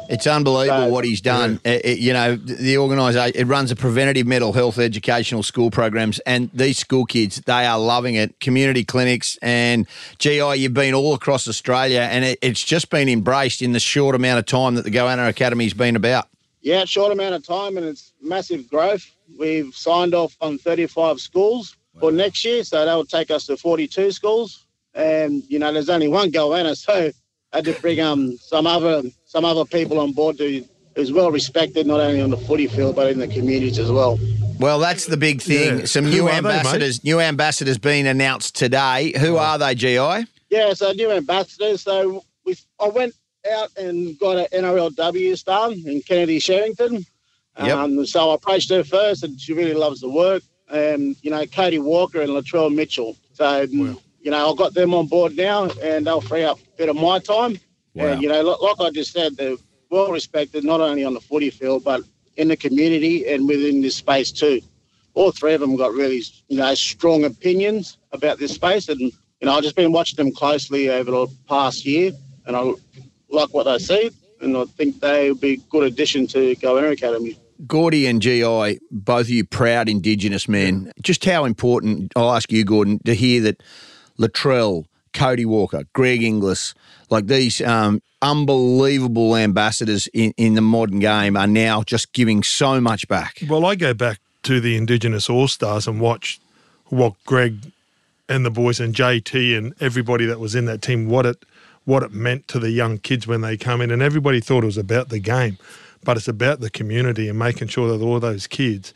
It's 0.09 0.27
unbelievable 0.27 0.87
So- 0.87 0.89
what 0.89 1.05
he's 1.05 1.21
done. 1.21 1.61
It- 1.65 1.85
it- 1.85 1.99
you 1.99 2.13
know, 2.15 2.37
the 2.37 2.79
organisation 2.79 3.33
it 3.39 3.45
runs 3.45 3.71
a 3.71 3.77
preventative 3.77 4.27
mental 4.27 4.53
health 4.55 4.79
educational 4.79 5.43
school 5.43 5.71
programs, 5.71 6.19
and 6.21 6.49
these 6.55 6.79
school 6.79 7.05
kids 7.05 7.43
they 7.45 7.67
are 7.67 7.79
loving 7.79 8.15
it. 8.15 8.41
Community 8.41 8.85
clinics 8.85 9.39
and 9.43 9.87
GI, 10.19 10.55
you've 10.57 10.73
been 10.73 10.95
all 10.95 11.13
across 11.15 11.47
Australia, 11.47 12.09
and 12.11 12.25
it, 12.25 12.39
it's 12.41 12.63
just 12.63 12.89
been 12.89 13.09
embraced 13.09 13.61
in 13.61 13.73
the 13.73 13.81
short 13.81 14.15
amount 14.15 14.39
of 14.39 14.47
time 14.47 14.77
that 14.77 14.85
the 14.85 14.91
Goanna 14.91 15.29
Academy's 15.29 15.75
been 15.75 15.95
about. 15.97 16.27
Yeah, 16.69 16.85
short 16.85 17.13
amount 17.13 17.35
of 17.35 17.43
time 17.47 17.79
and 17.79 17.87
it's 17.87 18.13
massive 18.21 18.69
growth. 18.69 19.11
We've 19.39 19.75
signed 19.75 20.13
off 20.15 20.37
on 20.43 20.59
35 20.59 21.19
schools 21.19 21.75
for 21.99 22.13
next 22.13 22.45
year, 22.45 22.63
so 22.63 22.85
that 22.85 22.95
will 22.95 23.07
take 23.07 23.31
us 23.31 23.47
to 23.47 23.57
42 23.57 24.13
schools. 24.13 24.67
And 24.93 25.43
you 25.49 25.59
know, 25.59 25.73
there's 25.73 25.89
only 25.89 26.09
one 26.09 26.31
Goanna, 26.31 26.77
so 26.77 26.93
I 27.53 27.57
had 27.57 27.65
to 27.65 27.73
bring 27.81 28.01
um 28.01 28.37
some 28.37 28.67
other 28.67 29.03
some 29.25 29.47
other 29.47 29.65
people 29.65 29.99
on 29.99 30.13
board 30.13 30.37
to 30.39 30.63
who's 30.95 31.11
well 31.11 31.31
respected 31.31 31.87
not 31.87 32.01
only 32.01 32.21
on 32.21 32.29
the 32.29 32.37
footy 32.37 32.67
field 32.67 32.97
but 32.97 33.11
in 33.11 33.19
the 33.19 33.29
communities 33.29 33.79
as 33.79 33.91
well. 33.91 34.19
Well, 34.59 34.79
that's 34.79 35.07
the 35.07 35.17
big 35.17 35.41
thing. 35.41 35.79
Yeah. 35.79 35.85
Some 35.87 36.05
Who 36.05 36.11
new 36.11 36.29
are 36.29 36.33
they, 36.33 36.37
ambassadors. 36.37 37.03
new 37.03 37.19
ambassadors 37.19 37.79
being 37.79 38.07
announced 38.07 38.55
today. 38.57 39.15
Who 39.19 39.37
Oh. 39.37 39.39
are 39.39 39.57
they, 39.59 39.75
GI? 39.75 40.27
Yeah, 40.51 40.75
so 40.75 40.93
new 40.93 41.11
ambassadors. 41.13 41.81
So 41.81 42.25
we 42.45 42.57
I 42.79 42.89
went 42.89 43.15
out 43.53 43.77
and 43.77 44.19
got 44.19 44.37
an 44.37 44.47
NRLW 44.53 45.37
star 45.37 45.73
in 45.73 46.03
Kennedy 46.03 46.39
Cherrington. 46.39 47.05
Yep. 47.59 47.77
Um, 47.77 48.07
so 48.07 48.31
I 48.31 48.35
approached 48.35 48.71
her 48.71 48.85
first, 48.85 49.25
and 49.25 49.41
she 49.41 49.53
really 49.53 49.75
loves 49.75 50.01
the 50.01 50.09
work. 50.09 50.43
And 50.71 51.17
you 51.23 51.31
know, 51.31 51.45
Cody 51.47 51.79
Walker 51.79 52.21
and 52.21 52.31
Latrell 52.31 52.75
Mitchell. 52.75 53.17
So 53.33 53.63
you 53.63 54.31
know, 54.31 54.51
I've 54.51 54.57
got 54.57 54.75
them 54.75 54.95
on 54.95 55.07
board 55.07 55.37
now, 55.37 55.71
and 55.83 56.07
they'll 56.07 56.21
free 56.21 56.45
up 56.45 56.59
a 56.59 56.77
bit 56.77 56.89
of 56.89 56.97
my 56.97 57.19
time. 57.19 57.59
And, 57.95 58.23
you 58.23 58.29
know, 58.29 58.43
like, 58.43 58.61
like 58.61 58.89
I 58.89 58.91
just 58.91 59.13
said, 59.13 59.37
they're 59.37 59.57
well 59.91 60.13
respected, 60.13 60.65
not 60.65 60.81
only 60.81 61.05
on 61.05 61.15
the 61.15 61.21
footy 61.21 61.51
field, 61.51 61.85
but 61.85 62.03
in 62.37 62.49
the 62.49 62.57
community 62.57 63.27
and 63.29 63.49
within 63.49 63.81
this 63.81 63.97
space 63.97 64.31
too. 64.31 64.61
All 65.15 65.33
three 65.33 65.55
of 65.55 65.61
them 65.61 65.77
got 65.77 65.93
really, 65.93 66.23
you 66.49 66.59
know, 66.59 66.75
strong 66.75 67.25
opinions 67.25 67.99
about 68.13 68.39
this 68.39 68.55
space. 68.55 68.89
And, 68.89 69.01
you 69.01 69.13
know, 69.43 69.53
I've 69.53 69.65
just 69.65 69.75
been 69.75 69.91
watching 69.91 70.17
them 70.17 70.33
closely 70.33 70.91
over 70.91 71.11
the 71.11 71.27
past 71.49 71.85
year 71.85 72.13
and 72.47 72.57
I 72.57 72.73
like 73.31 73.53
what 73.53 73.65
they 73.65 73.79
see. 73.79 74.11
And 74.41 74.57
I 74.57 74.65
think 74.65 75.01
they 75.01 75.31
would 75.31 75.41
be 75.41 75.55
a 75.55 75.57
good 75.71 75.85
addition 75.85 76.27
to 76.29 76.55
Goanna 76.57 76.93
Academy. 76.93 77.37
Gordy 77.67 78.07
and 78.07 78.23
GI, 78.23 78.79
both 78.91 79.23
of 79.23 79.31
you 79.31 79.45
proud 79.45 79.89
Indigenous 79.89 80.49
men. 80.49 80.93
Just 81.03 81.25
how 81.25 81.45
important, 81.45 82.13
I'll 82.15 82.33
ask 82.33 82.53
you, 82.53 82.65
Gorden, 82.65 83.03
to 83.05 83.15
hear 83.15 83.43
that 83.43 83.63
Latrell, 84.19 84.85
Cody 85.13 85.45
Walker, 85.45 85.83
Greg 85.93 86.23
Inglis, 86.23 86.75
like 87.11 87.27
these 87.27 87.61
um, 87.63 88.01
unbelievable 88.23 89.35
ambassadors 89.35 90.07
in, 90.09 90.33
in 90.37 90.55
the 90.55 90.61
modern 90.61 91.01
game 91.01 91.37
are 91.37 91.47
now 91.49 91.83
just 91.83 92.13
giving 92.13 92.45
so 92.45 92.81
much 92.81 93.09
back. 93.09 93.43
Well, 93.49 93.67
I 93.67 93.75
go 93.75 93.93
back 93.93 94.21
to 94.45 94.61
the 94.61 94.77
Indigenous 94.77 95.29
All 95.29 95.49
Stars 95.49 95.89
and 95.89 96.01
watch 96.01 96.39
what 96.87 97.15
Greg 97.27 97.73
and 98.29 98.45
the 98.45 98.51
boys 98.51 98.79
and 98.79 98.95
JT 98.95 99.57
and 99.57 99.75
everybody 99.81 100.27
that 100.27 100.39
was 100.39 100.55
in 100.55 100.67
that 100.67 100.83
team, 100.83 101.09
what 101.09 101.27
it 101.27 101.45
what 101.89 102.03
it 102.03 102.13
meant 102.13 102.47
to 102.49 102.59
the 102.59 102.71
young 102.71 102.99
kids 102.99 103.27
when 103.27 103.41
they 103.41 103.57
come 103.57 103.81
in, 103.81 103.91
and 103.91 104.03
everybody 104.03 104.41
thought 104.41 104.63
it 104.63 104.67
was 104.67 104.79
about 104.79 105.09
the 105.09 105.19
game 105.19 105.59
but 106.05 106.17
it's 106.17 106.29
about 106.29 106.61
the 106.61 106.71
community 106.71 107.29
and 107.29 107.39
making 107.39 107.69
sure 107.69 107.89
that 107.97 108.05
all 108.05 108.21
those 108.21 108.47
kids 108.47 108.95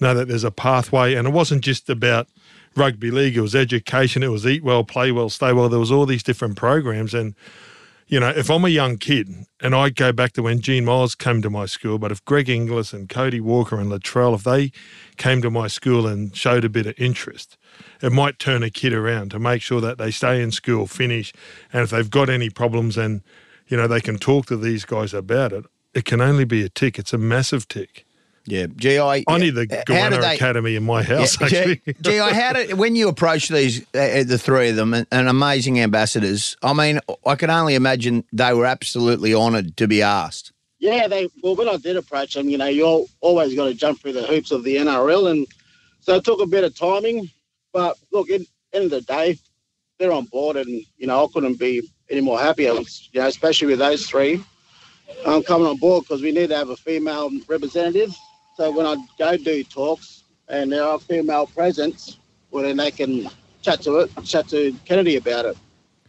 know 0.00 0.14
that 0.14 0.28
there's 0.28 0.44
a 0.44 0.50
pathway. 0.50 1.14
And 1.14 1.28
it 1.28 1.32
wasn't 1.32 1.62
just 1.62 1.90
about 1.90 2.28
rugby 2.76 3.10
league, 3.10 3.36
it 3.36 3.40
was 3.40 3.54
education, 3.54 4.22
it 4.22 4.28
was 4.28 4.46
eat 4.46 4.62
well, 4.62 4.84
play 4.84 5.10
well, 5.10 5.28
stay 5.28 5.52
well. 5.52 5.68
There 5.68 5.80
was 5.80 5.90
all 5.90 6.06
these 6.06 6.22
different 6.22 6.56
programs. 6.56 7.12
And, 7.12 7.34
you 8.06 8.20
know, 8.20 8.28
if 8.28 8.50
I'm 8.50 8.64
a 8.64 8.68
young 8.68 8.96
kid 8.96 9.28
and 9.60 9.74
I 9.74 9.90
go 9.90 10.12
back 10.12 10.32
to 10.34 10.42
when 10.42 10.60
Gene 10.60 10.84
Miles 10.84 11.14
came 11.14 11.42
to 11.42 11.50
my 11.50 11.66
school, 11.66 11.98
but 11.98 12.12
if 12.12 12.24
Greg 12.24 12.48
Inglis 12.48 12.92
and 12.92 13.08
Cody 13.08 13.40
Walker 13.40 13.78
and 13.78 13.90
Latrell, 13.90 14.34
if 14.34 14.44
they 14.44 14.72
came 15.16 15.42
to 15.42 15.50
my 15.50 15.66
school 15.66 16.06
and 16.06 16.34
showed 16.34 16.64
a 16.64 16.68
bit 16.68 16.86
of 16.86 16.94
interest, 16.98 17.57
it 18.02 18.12
might 18.12 18.38
turn 18.38 18.62
a 18.62 18.70
kid 18.70 18.92
around 18.92 19.30
to 19.30 19.38
make 19.38 19.62
sure 19.62 19.80
that 19.80 19.98
they 19.98 20.10
stay 20.10 20.42
in 20.42 20.50
school, 20.50 20.86
finish, 20.86 21.32
and 21.72 21.82
if 21.82 21.90
they've 21.90 22.10
got 22.10 22.28
any 22.28 22.50
problems 22.50 22.96
and, 22.96 23.22
you 23.66 23.76
know, 23.76 23.86
they 23.86 24.00
can 24.00 24.18
talk 24.18 24.46
to 24.46 24.56
these 24.56 24.84
guys 24.84 25.12
about 25.12 25.52
it 25.52 25.64
it 25.94 26.04
can 26.04 26.20
only 26.20 26.44
be 26.44 26.62
a 26.62 26.68
tick. 26.68 26.98
It's 26.98 27.12
a 27.12 27.18
massive 27.18 27.66
tick. 27.68 28.04
Yeah, 28.46 28.66
GI. 28.66 29.24
I 29.28 29.38
need 29.38 29.56
the 29.56 29.66
Goanna 29.66 30.34
Academy 30.34 30.74
in 30.74 30.82
my 30.82 31.02
house. 31.02 31.38
Yeah, 31.38 31.46
actually, 31.46 31.82
GI. 32.00 32.18
How 32.18 32.54
did 32.54 32.78
when 32.78 32.96
you 32.96 33.08
approach 33.08 33.48
these, 33.48 33.82
uh, 33.94 34.24
the 34.24 34.38
three 34.38 34.70
of 34.70 34.76
them, 34.76 34.94
and, 34.94 35.06
and, 35.12 35.28
amazing 35.28 35.80
ambassadors? 35.80 36.56
I 36.62 36.72
mean, 36.72 37.00
I 37.26 37.34
can 37.34 37.50
only 37.50 37.74
imagine 37.74 38.24
they 38.32 38.54
were 38.54 38.64
absolutely 38.64 39.34
honoured 39.34 39.76
to 39.76 39.86
be 39.86 40.00
asked. 40.00 40.52
Yeah, 40.78 41.08
they. 41.08 41.28
Well, 41.42 41.56
when 41.56 41.68
I 41.68 41.76
did 41.76 41.96
approach 41.96 42.34
them, 42.34 42.48
you 42.48 42.56
know, 42.56 42.68
you 42.68 43.06
always 43.20 43.54
got 43.54 43.66
to 43.66 43.74
jump 43.74 44.00
through 44.00 44.14
the 44.14 44.22
hoops 44.22 44.50
of 44.50 44.64
the 44.64 44.76
NRL, 44.76 45.30
and 45.30 45.46
so 46.00 46.14
it 46.14 46.24
took 46.24 46.40
a 46.40 46.46
bit 46.46 46.64
of 46.64 46.74
timing. 46.74 47.28
But 47.72 47.96
look, 48.12 48.30
at 48.30 48.40
the 48.40 48.46
end 48.72 48.84
of 48.86 48.90
the 48.90 49.00
day, 49.02 49.38
they're 49.98 50.12
on 50.12 50.24
board, 50.26 50.56
and 50.56 50.68
you 50.96 51.06
know, 51.06 51.24
I 51.24 51.28
couldn't 51.32 51.58
be 51.58 51.88
any 52.10 52.20
more 52.20 52.38
happier. 52.38 52.72
You 52.72 53.20
know, 53.20 53.26
especially 53.26 53.68
with 53.68 53.78
those 53.78 54.06
three 54.06 54.42
um, 55.24 55.42
coming 55.42 55.66
on 55.66 55.76
board 55.76 56.04
because 56.04 56.22
we 56.22 56.32
need 56.32 56.48
to 56.50 56.56
have 56.56 56.70
a 56.70 56.76
female 56.76 57.30
representative. 57.48 58.14
So 58.56 58.70
when 58.70 58.86
I 58.86 58.96
go 59.18 59.36
do 59.36 59.62
talks 59.64 60.24
and 60.48 60.72
there 60.72 60.84
are 60.84 60.98
female 60.98 61.46
presence, 61.46 62.18
well 62.50 62.64
then 62.64 62.76
they 62.76 62.90
can 62.90 63.28
chat 63.62 63.82
to 63.82 64.00
it, 64.00 64.24
chat 64.24 64.48
to 64.48 64.74
Kennedy 64.84 65.16
about 65.16 65.44
it. 65.46 65.56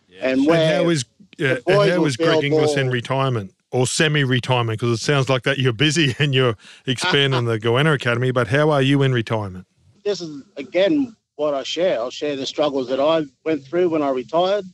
Yeah. 0.08 0.30
And 0.30 0.46
where 0.46 0.74
and 0.74 0.84
how 0.84 0.90
is 0.90 1.06
yeah, 1.38 1.58
and 1.68 1.92
how 1.92 2.06
is 2.06 2.18
Greg 2.18 2.44
Inglis 2.44 2.76
in 2.76 2.90
retirement 2.90 3.54
or 3.72 3.88
semi-retirement? 3.88 4.80
Because 4.80 5.00
it 5.00 5.04
sounds 5.04 5.30
like 5.30 5.44
that 5.44 5.58
you're 5.58 5.74
busy 5.74 6.16
and 6.20 6.34
you're 6.34 6.56
expanding 6.86 7.46
the 7.46 7.60
Goanna 7.60 7.94
Academy. 7.94 8.32
But 8.32 8.48
how 8.48 8.70
are 8.72 8.82
you 8.82 9.04
in 9.04 9.14
retirement? 9.14 9.66
This 10.04 10.22
is 10.22 10.44
again 10.58 11.16
what 11.40 11.54
I 11.54 11.64
share. 11.64 12.00
I'll 12.00 12.10
share 12.12 12.36
the 12.36 12.46
struggles 12.46 12.90
that 12.90 13.00
I 13.00 13.24
went 13.46 13.64
through 13.66 13.90
when 13.90 14.02
I 14.04 14.10
retired. 14.10 14.66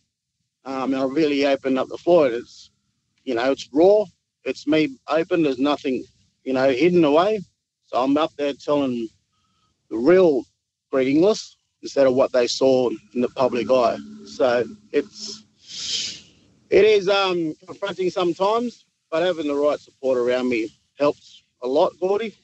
Um, 0.65 0.93
and 0.93 1.01
I 1.01 1.05
really 1.05 1.45
opened 1.45 1.77
up 1.77 1.87
the 1.87 1.97
floor. 1.97 2.27
It's 2.27 2.71
you 3.23 3.35
know 3.35 3.51
it's 3.51 3.69
raw 3.71 4.05
it's 4.45 4.67
me 4.67 4.95
open. 5.07 5.43
There's 5.43 5.59
nothing, 5.59 6.05
you 6.43 6.53
know, 6.53 6.69
hidden 6.69 7.03
away. 7.03 7.41
So 7.85 8.01
I'm 8.01 8.15
up 8.15 8.31
there 8.37 8.53
telling 8.53 9.09
the 9.89 9.97
real 9.97 10.43
Greg 10.91 11.07
Inglis 11.07 11.57
instead 11.81 12.07
of 12.07 12.13
what 12.13 12.31
they 12.31 12.47
saw 12.47 12.89
in 13.13 13.21
the 13.21 13.29
public 13.29 13.69
eye. 13.69 13.97
So 14.25 14.65
it's 14.91 15.43
it 16.69 16.85
is 16.85 17.09
um, 17.09 17.53
confronting 17.65 18.09
sometimes, 18.09 18.85
but 19.11 19.23
having 19.23 19.47
the 19.47 19.55
right 19.55 19.79
support 19.79 20.17
around 20.17 20.49
me 20.49 20.69
helps 20.99 21.43
a 21.61 21.67
lot, 21.67 21.93
Gordy. 21.99 22.35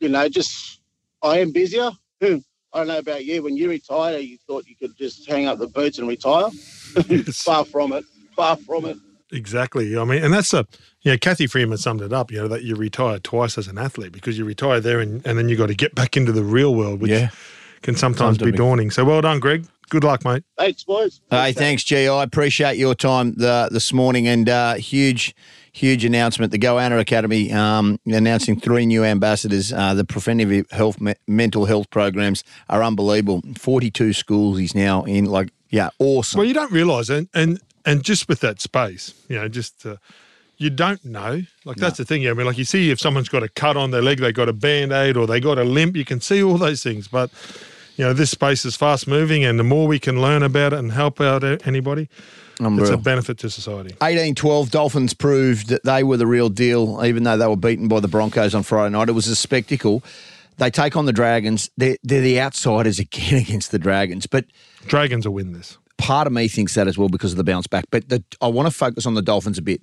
You 0.00 0.08
know, 0.08 0.28
just 0.28 0.80
I 1.22 1.38
am 1.38 1.52
busier. 1.52 1.90
I 2.74 2.78
don't 2.78 2.88
know 2.88 2.98
about 2.98 3.24
you. 3.24 3.42
When 3.42 3.56
you 3.56 3.70
retired, 3.70 4.22
you 4.22 4.36
thought 4.48 4.66
you 4.66 4.74
could 4.74 4.96
just 4.96 5.28
hang 5.28 5.46
up 5.46 5.58
the 5.58 5.68
boots 5.68 5.98
and 5.98 6.08
retire. 6.08 6.50
Far 7.32 7.64
from 7.64 7.92
it. 7.92 8.04
Far 8.34 8.56
from 8.56 8.86
it. 8.86 8.96
Exactly. 9.32 9.96
I 9.96 10.04
mean, 10.04 10.22
and 10.22 10.34
that's 10.34 10.52
a, 10.52 10.66
you 11.02 11.12
know, 11.12 11.18
Cathy 11.18 11.46
Freeman 11.46 11.78
summed 11.78 12.02
it 12.02 12.12
up, 12.12 12.32
you 12.32 12.38
know, 12.38 12.48
that 12.48 12.64
you 12.64 12.74
retire 12.74 13.18
twice 13.20 13.56
as 13.58 13.68
an 13.68 13.78
athlete 13.78 14.12
because 14.12 14.36
you 14.36 14.44
retire 14.44 14.80
there 14.80 15.00
and, 15.00 15.24
and 15.24 15.38
then 15.38 15.48
you 15.48 15.56
got 15.56 15.68
to 15.68 15.74
get 15.74 15.94
back 15.94 16.16
into 16.16 16.32
the 16.32 16.42
real 16.42 16.74
world, 16.74 17.00
which 17.00 17.12
yeah. 17.12 17.30
can 17.82 17.94
sometimes 17.94 18.38
be 18.38 18.50
daunting. 18.50 18.90
So 18.90 19.04
well 19.04 19.20
done, 19.20 19.38
Greg. 19.38 19.66
Good 19.90 20.02
luck, 20.02 20.24
mate. 20.24 20.42
Thanks, 20.58 20.82
boys. 20.82 21.20
Hey, 21.30 21.52
thanks, 21.52 21.84
G. 21.84 22.08
I 22.08 22.22
appreciate 22.22 22.76
your 22.76 22.94
time 22.94 23.34
the, 23.34 23.68
this 23.70 23.92
morning 23.92 24.26
and 24.26 24.48
uh, 24.48 24.74
huge, 24.74 25.34
huge 25.74 26.04
announcement. 26.04 26.52
The 26.52 26.58
Goanna 26.58 26.98
Academy 26.98 27.52
um, 27.52 27.98
announcing 28.06 28.58
three 28.58 28.86
new 28.86 29.04
ambassadors. 29.04 29.72
Uh, 29.72 29.92
the 29.92 30.04
preventive 30.04 30.70
health, 30.70 31.00
me- 31.00 31.14
mental 31.26 31.66
health 31.66 31.90
programs 31.90 32.42
are 32.70 32.82
unbelievable. 32.82 33.42
42 33.58 34.14
schools 34.14 34.58
he's 34.58 34.74
now 34.74 35.02
in. 35.02 35.26
Like, 35.26 35.50
yeah, 35.68 35.90
awesome. 35.98 36.38
Well, 36.38 36.46
you 36.46 36.54
don't 36.54 36.72
realise, 36.72 37.10
and, 37.10 37.28
and 37.34 37.60
and 37.84 38.02
just 38.02 38.28
with 38.28 38.40
that 38.40 38.60
space, 38.60 39.12
you 39.28 39.36
know, 39.36 39.48
just 39.48 39.84
uh, 39.84 39.96
you 40.56 40.70
don't 40.70 41.04
know. 41.04 41.42
Like 41.64 41.76
that's 41.76 41.98
no. 41.98 42.04
the 42.04 42.06
thing. 42.06 42.22
Yeah, 42.22 42.30
I 42.30 42.34
mean, 42.34 42.46
like 42.46 42.56
you 42.56 42.64
see 42.64 42.90
if 42.90 43.00
someone's 43.00 43.28
got 43.28 43.42
a 43.42 43.48
cut 43.48 43.76
on 43.76 43.90
their 43.90 44.00
leg, 44.00 44.20
they 44.20 44.32
got 44.32 44.48
a 44.48 44.52
band 44.52 44.92
aid, 44.92 45.16
or 45.16 45.26
they 45.26 45.40
got 45.40 45.58
a 45.58 45.64
limp. 45.64 45.96
You 45.96 46.04
can 46.04 46.20
see 46.20 46.42
all 46.42 46.56
those 46.56 46.82
things, 46.82 47.08
but 47.08 47.30
you 47.96 48.04
know, 48.04 48.12
this 48.12 48.30
space 48.30 48.64
is 48.64 48.76
fast 48.76 49.08
moving, 49.08 49.44
and 49.44 49.58
the 49.58 49.64
more 49.64 49.88
we 49.88 49.98
can 49.98 50.20
learn 50.20 50.44
about 50.44 50.72
it 50.72 50.78
and 50.78 50.92
help 50.92 51.20
out 51.20 51.42
anybody. 51.66 52.08
Unreal. 52.60 52.82
It's 52.82 52.90
a 52.90 52.96
benefit 52.96 53.38
to 53.38 53.50
society. 53.50 53.94
18 54.02 54.34
12, 54.34 54.70
Dolphins 54.70 55.14
proved 55.14 55.68
that 55.68 55.84
they 55.84 56.02
were 56.02 56.16
the 56.16 56.26
real 56.26 56.48
deal, 56.48 57.04
even 57.04 57.24
though 57.24 57.36
they 57.36 57.46
were 57.46 57.56
beaten 57.56 57.88
by 57.88 58.00
the 58.00 58.08
Broncos 58.08 58.54
on 58.54 58.62
Friday 58.62 58.92
night. 58.92 59.08
It 59.08 59.12
was 59.12 59.26
a 59.26 59.36
spectacle. 59.36 60.02
They 60.58 60.70
take 60.70 60.96
on 60.96 61.06
the 61.06 61.12
Dragons. 61.12 61.68
They're, 61.76 61.96
they're 62.04 62.20
the 62.20 62.40
outsiders 62.40 62.98
again 62.98 63.34
against 63.42 63.72
the 63.72 63.78
Dragons, 63.78 64.26
but 64.26 64.44
Dragons 64.86 65.26
will 65.26 65.34
win 65.34 65.52
this 65.52 65.78
part 66.04 66.26
of 66.26 66.32
me 66.32 66.48
thinks 66.48 66.74
that 66.74 66.88
as 66.88 66.98
well 66.98 67.08
because 67.08 67.32
of 67.32 67.36
the 67.36 67.44
bounce 67.44 67.66
back. 67.66 67.84
But 67.90 68.08
the, 68.08 68.22
I 68.40 68.48
want 68.48 68.66
to 68.66 68.74
focus 68.74 69.06
on 69.06 69.14
the 69.14 69.22
Dolphins 69.22 69.58
a 69.58 69.62
bit. 69.62 69.82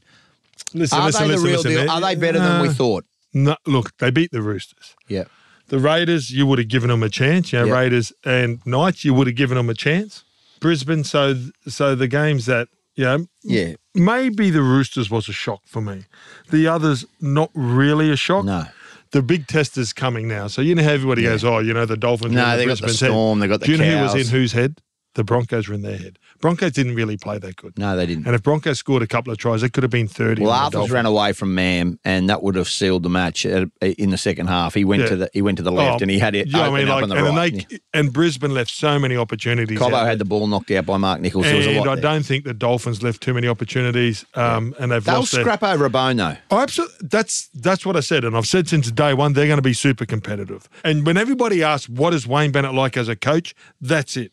Listen, 0.73 0.99
Are 0.99 1.05
listen, 1.05 1.27
they 1.27 1.35
listen, 1.35 1.43
the 1.43 1.49
real 1.49 1.63
deal? 1.63 1.91
Are 1.91 2.01
they 2.01 2.15
better 2.15 2.39
than 2.39 2.61
we 2.61 2.69
thought? 2.69 3.05
No, 3.33 3.55
look, 3.65 3.97
they 3.97 4.11
beat 4.11 4.31
the 4.31 4.41
Roosters. 4.41 4.95
Yeah. 5.07 5.25
The 5.67 5.79
Raiders, 5.79 6.31
you 6.31 6.45
would 6.45 6.59
have 6.59 6.67
given 6.67 6.89
them 6.89 7.01
a 7.01 7.09
chance. 7.09 7.53
You 7.53 7.59
know, 7.59 7.65
yep. 7.65 7.75
Raiders 7.75 8.11
and 8.25 8.65
Knights, 8.65 9.05
you 9.05 9.13
would 9.13 9.27
have 9.27 9.35
given 9.35 9.55
them 9.55 9.69
a 9.69 9.73
chance. 9.73 10.23
Brisbane, 10.61 11.03
so 11.03 11.35
so 11.67 11.95
the 11.95 12.07
games 12.07 12.45
that 12.45 12.69
you 12.95 13.03
know, 13.03 13.25
yeah, 13.43 13.73
maybe 13.93 14.49
the 14.49 14.61
Roosters 14.61 15.09
was 15.09 15.27
a 15.27 15.33
shock 15.33 15.61
for 15.65 15.81
me. 15.81 16.05
The 16.51 16.67
others, 16.67 17.05
not 17.19 17.49
really 17.53 18.11
a 18.11 18.15
shock. 18.15 18.45
No. 18.45 18.65
The 19.11 19.21
big 19.21 19.47
test 19.47 19.77
is 19.77 19.91
coming 19.91 20.29
now. 20.29 20.47
So 20.47 20.61
you 20.61 20.73
know 20.73 20.83
how 20.83 20.91
everybody 20.91 21.23
yeah. 21.23 21.31
goes, 21.31 21.43
oh, 21.43 21.59
you 21.59 21.73
know, 21.73 21.85
the 21.85 21.97
Dolphins. 21.97 22.33
No, 22.33 22.55
they 22.55 22.65
got 22.65 22.79
the 22.79 22.87
Storm. 22.87 23.39
Head. 23.39 23.43
They 23.43 23.51
got 23.51 23.59
the 23.59 23.65
Do 23.65 23.71
you 23.73 23.77
cows. 23.77 23.87
know 23.87 23.97
who 23.97 24.17
was 24.17 24.27
in 24.27 24.39
whose 24.39 24.53
head? 24.53 24.81
The 25.15 25.25
Broncos 25.25 25.67
were 25.67 25.73
in 25.73 25.81
their 25.81 25.97
head. 25.97 26.17
Broncos 26.41 26.71
didn't 26.71 26.95
really 26.95 27.17
play 27.17 27.37
that 27.37 27.55
good. 27.55 27.77
No, 27.77 27.95
they 27.95 28.05
didn't. 28.05 28.25
And 28.25 28.35
if 28.35 28.43
Broncos 28.43 28.79
scored 28.79 29.01
a 29.01 29.07
couple 29.07 29.31
of 29.31 29.37
tries, 29.37 29.63
it 29.63 29.73
could 29.73 29.83
have 29.83 29.91
been 29.91 30.07
30. 30.07 30.43
Well, 30.43 30.51
Arthurs 30.51 30.91
ran 30.91 31.05
away 31.05 31.33
from 31.33 31.55
Mam, 31.55 31.99
and 32.03 32.29
that 32.29 32.43
would 32.43 32.55
have 32.55 32.67
sealed 32.67 33.03
the 33.03 33.09
match 33.09 33.45
in 33.45 34.09
the 34.09 34.17
second 34.17 34.47
half. 34.47 34.73
He 34.73 34.83
went 34.83 35.03
yeah. 35.03 35.09
to 35.09 35.15
the 35.15 35.29
he 35.33 35.41
went 35.41 35.57
to 35.57 35.63
the 35.63 35.71
left, 35.71 36.01
oh, 36.01 36.03
and 36.03 36.11
he 36.11 36.19
had 36.19 36.35
it 36.35 36.47
yeah, 36.47 36.67
I 36.67 36.69
mean, 36.69 36.87
like, 36.87 37.03
and, 37.03 37.13
right. 37.13 37.69
They, 37.69 37.79
and 37.93 38.11
Brisbane 38.11 38.53
left 38.53 38.71
so 38.71 38.99
many 38.99 39.15
opportunities. 39.15 39.77
Cobbo 39.77 40.05
had 40.05 40.19
the 40.19 40.25
ball 40.25 40.47
knocked 40.47 40.71
out 40.71 40.85
by 40.85 40.97
Mark 40.97 41.21
Nicholls. 41.21 41.45
And 41.45 41.57
I 41.57 41.83
there. 41.83 41.95
don't 42.01 42.23
think 42.23 42.45
the 42.45 42.53
Dolphins 42.53 43.03
left 43.03 43.21
too 43.21 43.33
many 43.33 43.47
opportunities, 43.47 44.25
um, 44.35 44.73
yeah. 44.77 44.83
and 44.83 44.91
they've 44.91 45.03
They'll 45.03 45.19
lost. 45.19 45.31
scrap 45.31 45.61
their, 45.61 45.73
over 45.73 45.85
a 45.85 45.89
bone, 45.89 46.17
though. 46.17 46.37
Oh, 46.49 46.59
absolutely. 46.59 47.07
That's 47.07 47.47
that's 47.53 47.85
what 47.85 47.95
I 47.95 48.01
said, 48.01 48.23
and 48.23 48.35
I've 48.35 48.47
said 48.47 48.67
since 48.67 48.91
day 48.91 49.13
one 49.13 49.33
they're 49.33 49.47
going 49.47 49.57
to 49.57 49.61
be 49.61 49.73
super 49.73 50.05
competitive. 50.05 50.67
And 50.83 51.05
when 51.05 51.17
everybody 51.17 51.63
asks 51.63 51.89
what 51.89 52.13
is 52.13 52.27
Wayne 52.27 52.51
Bennett 52.51 52.73
like 52.73 52.97
as 52.97 53.07
a 53.07 53.15
coach, 53.15 53.55
that's 53.79 54.17
it 54.17 54.31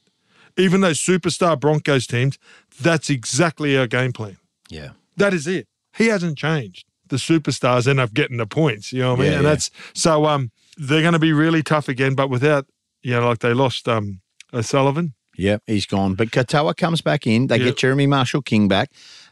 even 0.59 0.81
those 0.81 1.01
superstar 1.01 1.59
Broncos 1.59 2.07
teams, 2.07 2.39
that's 2.81 3.09
exactly 3.09 3.79
our 3.79 3.87
game 3.87 4.13
plan. 4.13 4.37
Yeah. 4.69 4.91
That 5.17 5.33
is 5.33 5.47
it. 5.47 5.67
He 5.97 6.09
hasn't 6.09 6.37
changed. 6.37 6.85
The 7.09 7.17
superstars 7.17 7.89
end 7.89 8.01
up 8.01 8.13
getting 8.13 8.37
the 8.37 8.47
points, 8.47 8.93
you 8.93 9.01
know 9.01 9.13
what 9.13 9.21
I 9.21 9.23
mean? 9.23 9.31
Yeah, 9.31 9.39
and 9.39 9.45
yeah. 9.45 9.51
that's 9.51 9.71
so 9.95 10.27
um 10.27 10.51
they're 10.77 11.01
going 11.01 11.15
to 11.15 11.19
be 11.19 11.33
really 11.33 11.63
tough 11.63 11.89
again, 11.89 12.15
but 12.15 12.29
without, 12.31 12.67
you 13.03 13.13
know, 13.13 13.27
like 13.27 13.39
they 13.39 13.55
lost 13.55 13.89
um 13.89 14.21
O'Sullivan. 14.53 15.15
Yep, 15.37 15.63
he's 15.67 15.87
gone. 15.87 16.15
But 16.15 16.31
Katoa 16.31 16.77
comes 16.77 17.01
back 17.01 17.27
in. 17.27 17.47
They 17.47 17.57
yep. 17.57 17.67
get 17.67 17.77
Jeremy 17.79 18.07
Marshall 18.07 18.43
King 18.43 18.69
back. 18.69 18.91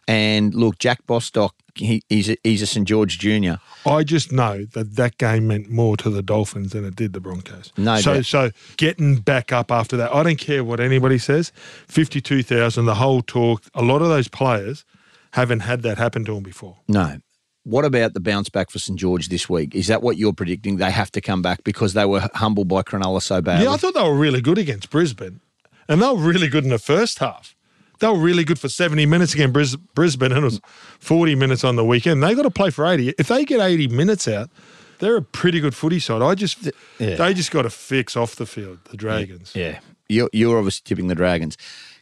And 0.08 0.54
look, 0.54 0.78
Jack 0.78 1.04
Bostock, 1.06 1.54
he, 1.74 2.02
he's 2.08 2.30
a, 2.30 2.36
he's 2.44 2.62
a 2.62 2.66
St 2.66 2.86
George 2.86 3.18
junior. 3.18 3.58
I 3.84 4.04
just 4.04 4.30
know 4.30 4.64
that 4.72 4.94
that 4.96 5.18
game 5.18 5.48
meant 5.48 5.68
more 5.68 5.96
to 5.98 6.10
the 6.10 6.22
Dolphins 6.22 6.72
than 6.72 6.84
it 6.84 6.94
did 6.94 7.12
the 7.12 7.20
Broncos. 7.20 7.72
No 7.76 7.96
so 7.96 8.14
doubt. 8.14 8.24
so 8.26 8.50
getting 8.76 9.16
back 9.16 9.52
up 9.52 9.72
after 9.72 9.96
that, 9.96 10.14
I 10.14 10.22
don't 10.22 10.38
care 10.38 10.62
what 10.62 10.78
anybody 10.78 11.18
says. 11.18 11.52
Fifty-two 11.88 12.42
thousand, 12.42 12.86
the 12.86 12.94
whole 12.94 13.20
talk. 13.20 13.64
A 13.74 13.82
lot 13.82 14.00
of 14.00 14.08
those 14.08 14.28
players 14.28 14.84
haven't 15.32 15.60
had 15.60 15.82
that 15.82 15.98
happen 15.98 16.24
to 16.26 16.34
them 16.34 16.44
before. 16.44 16.78
No. 16.88 17.18
What 17.64 17.84
about 17.84 18.14
the 18.14 18.20
bounce 18.20 18.48
back 18.48 18.70
for 18.70 18.78
St 18.78 18.96
George 18.96 19.28
this 19.28 19.50
week? 19.50 19.74
Is 19.74 19.88
that 19.88 20.00
what 20.00 20.16
you're 20.16 20.32
predicting? 20.32 20.76
They 20.76 20.92
have 20.92 21.10
to 21.10 21.20
come 21.20 21.42
back 21.42 21.64
because 21.64 21.94
they 21.94 22.04
were 22.04 22.28
humbled 22.34 22.68
by 22.68 22.82
Cronulla 22.82 23.20
so 23.20 23.42
badly. 23.42 23.64
Yeah, 23.64 23.72
I 23.72 23.76
thought 23.76 23.94
they 23.94 24.04
were 24.04 24.14
really 24.16 24.40
good 24.40 24.56
against 24.56 24.88
Brisbane, 24.88 25.40
and 25.88 26.00
they 26.00 26.06
were 26.06 26.14
really 26.14 26.46
good 26.46 26.62
in 26.62 26.70
the 26.70 26.78
first 26.78 27.18
half. 27.18 27.55
They 27.98 28.08
were 28.08 28.18
really 28.18 28.44
good 28.44 28.58
for 28.58 28.68
70 28.68 29.06
minutes 29.06 29.34
against 29.34 29.52
Bris- 29.52 29.76
Brisbane, 29.94 30.32
and 30.32 30.40
it 30.42 30.44
was 30.44 30.60
40 31.00 31.34
minutes 31.34 31.64
on 31.64 31.76
the 31.76 31.84
weekend. 31.84 32.22
They 32.22 32.34
got 32.34 32.42
to 32.42 32.50
play 32.50 32.70
for 32.70 32.86
80. 32.86 33.14
If 33.18 33.28
they 33.28 33.44
get 33.44 33.60
80 33.60 33.88
minutes 33.88 34.28
out, 34.28 34.50
they're 34.98 35.16
a 35.16 35.22
pretty 35.22 35.60
good 35.60 35.74
footy 35.74 35.98
side. 36.00 36.22
I 36.22 36.34
just, 36.34 36.70
yeah. 36.98 37.16
they 37.16 37.34
just 37.34 37.50
got 37.50 37.62
to 37.62 37.70
fix 37.70 38.16
off 38.16 38.36
the 38.36 38.46
field, 38.46 38.78
the 38.90 38.96
Dragons. 38.96 39.52
Yeah. 39.54 39.80
You're, 40.08 40.30
you're 40.32 40.56
obviously 40.58 40.82
tipping 40.84 41.08
the 41.08 41.14
Dragons. 41.14 41.56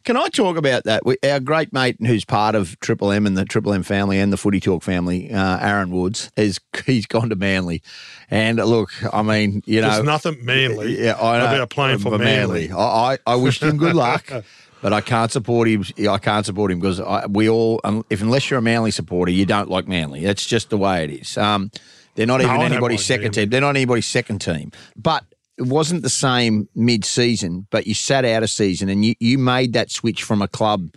Can 0.04 0.18
I 0.18 0.28
talk 0.28 0.58
about 0.58 0.84
that? 0.84 1.06
We, 1.06 1.16
our 1.24 1.40
great 1.40 1.72
mate 1.72 1.96
who's 2.00 2.26
part 2.26 2.54
of 2.54 2.78
Triple 2.80 3.10
M 3.10 3.24
and 3.26 3.38
the 3.38 3.46
Triple 3.46 3.72
M 3.72 3.82
family 3.82 4.18
and 4.18 4.30
the 4.30 4.36
Footy 4.36 4.60
Talk 4.60 4.82
family, 4.82 5.32
uh, 5.32 5.58
Aaron 5.60 5.90
Woods, 5.90 6.30
is 6.36 6.60
he's 6.86 7.06
gone 7.06 7.30
to 7.30 7.36
Manly. 7.36 7.82
And 8.30 8.58
look, 8.58 8.90
I 9.14 9.22
mean, 9.22 9.62
you 9.64 9.80
know. 9.80 9.90
There's 9.92 10.04
nothing 10.04 10.44
manly 10.44 11.02
Yeah, 11.02 11.16
I 11.18 11.38
know. 11.38 11.46
about 11.46 11.70
playing 11.70 12.00
for 12.00 12.10
But 12.10 12.20
Manly. 12.20 12.70
I, 12.70 13.14
I, 13.14 13.18
I 13.26 13.34
wish 13.36 13.62
him 13.62 13.78
good 13.78 13.94
luck, 13.94 14.30
but 14.84 14.92
I 14.92 15.00
can't 15.00 15.32
support 15.32 15.66
him. 15.66 15.82
I 16.10 16.18
can't 16.18 16.44
support 16.44 16.70
him 16.70 16.78
because 16.78 17.00
I, 17.00 17.24
we 17.24 17.48
all, 17.48 17.80
um, 17.84 18.04
if 18.10 18.20
unless 18.20 18.50
you're 18.50 18.58
a 18.58 18.62
Manly 18.62 18.90
supporter, 18.90 19.32
you 19.32 19.46
don't 19.46 19.70
like 19.70 19.88
Manly. 19.88 20.20
That's 20.22 20.44
just 20.44 20.68
the 20.68 20.76
way 20.76 21.04
it 21.04 21.10
is. 21.10 21.38
Um, 21.38 21.70
they're 22.16 22.26
not 22.26 22.42
No, 22.42 22.52
even 22.54 22.60
anybody's 22.70 23.02
second 23.02 23.32
team. 23.32 23.48
They're 23.48 23.62
not 23.62 23.70
anybody's 23.76 24.04
second 24.04 24.40
team. 24.40 24.72
But 24.94 25.24
it 25.56 25.62
wasn't 25.62 26.02
the 26.02 26.10
same 26.10 26.68
mid-season. 26.74 27.66
But 27.70 27.86
you 27.86 27.94
sat 27.94 28.26
out 28.26 28.42
a 28.42 28.46
season 28.46 28.90
and 28.90 29.02
you, 29.02 29.14
you 29.20 29.38
made 29.38 29.72
that 29.72 29.90
switch 29.90 30.22
from 30.22 30.42
a 30.42 30.48
club. 30.48 30.92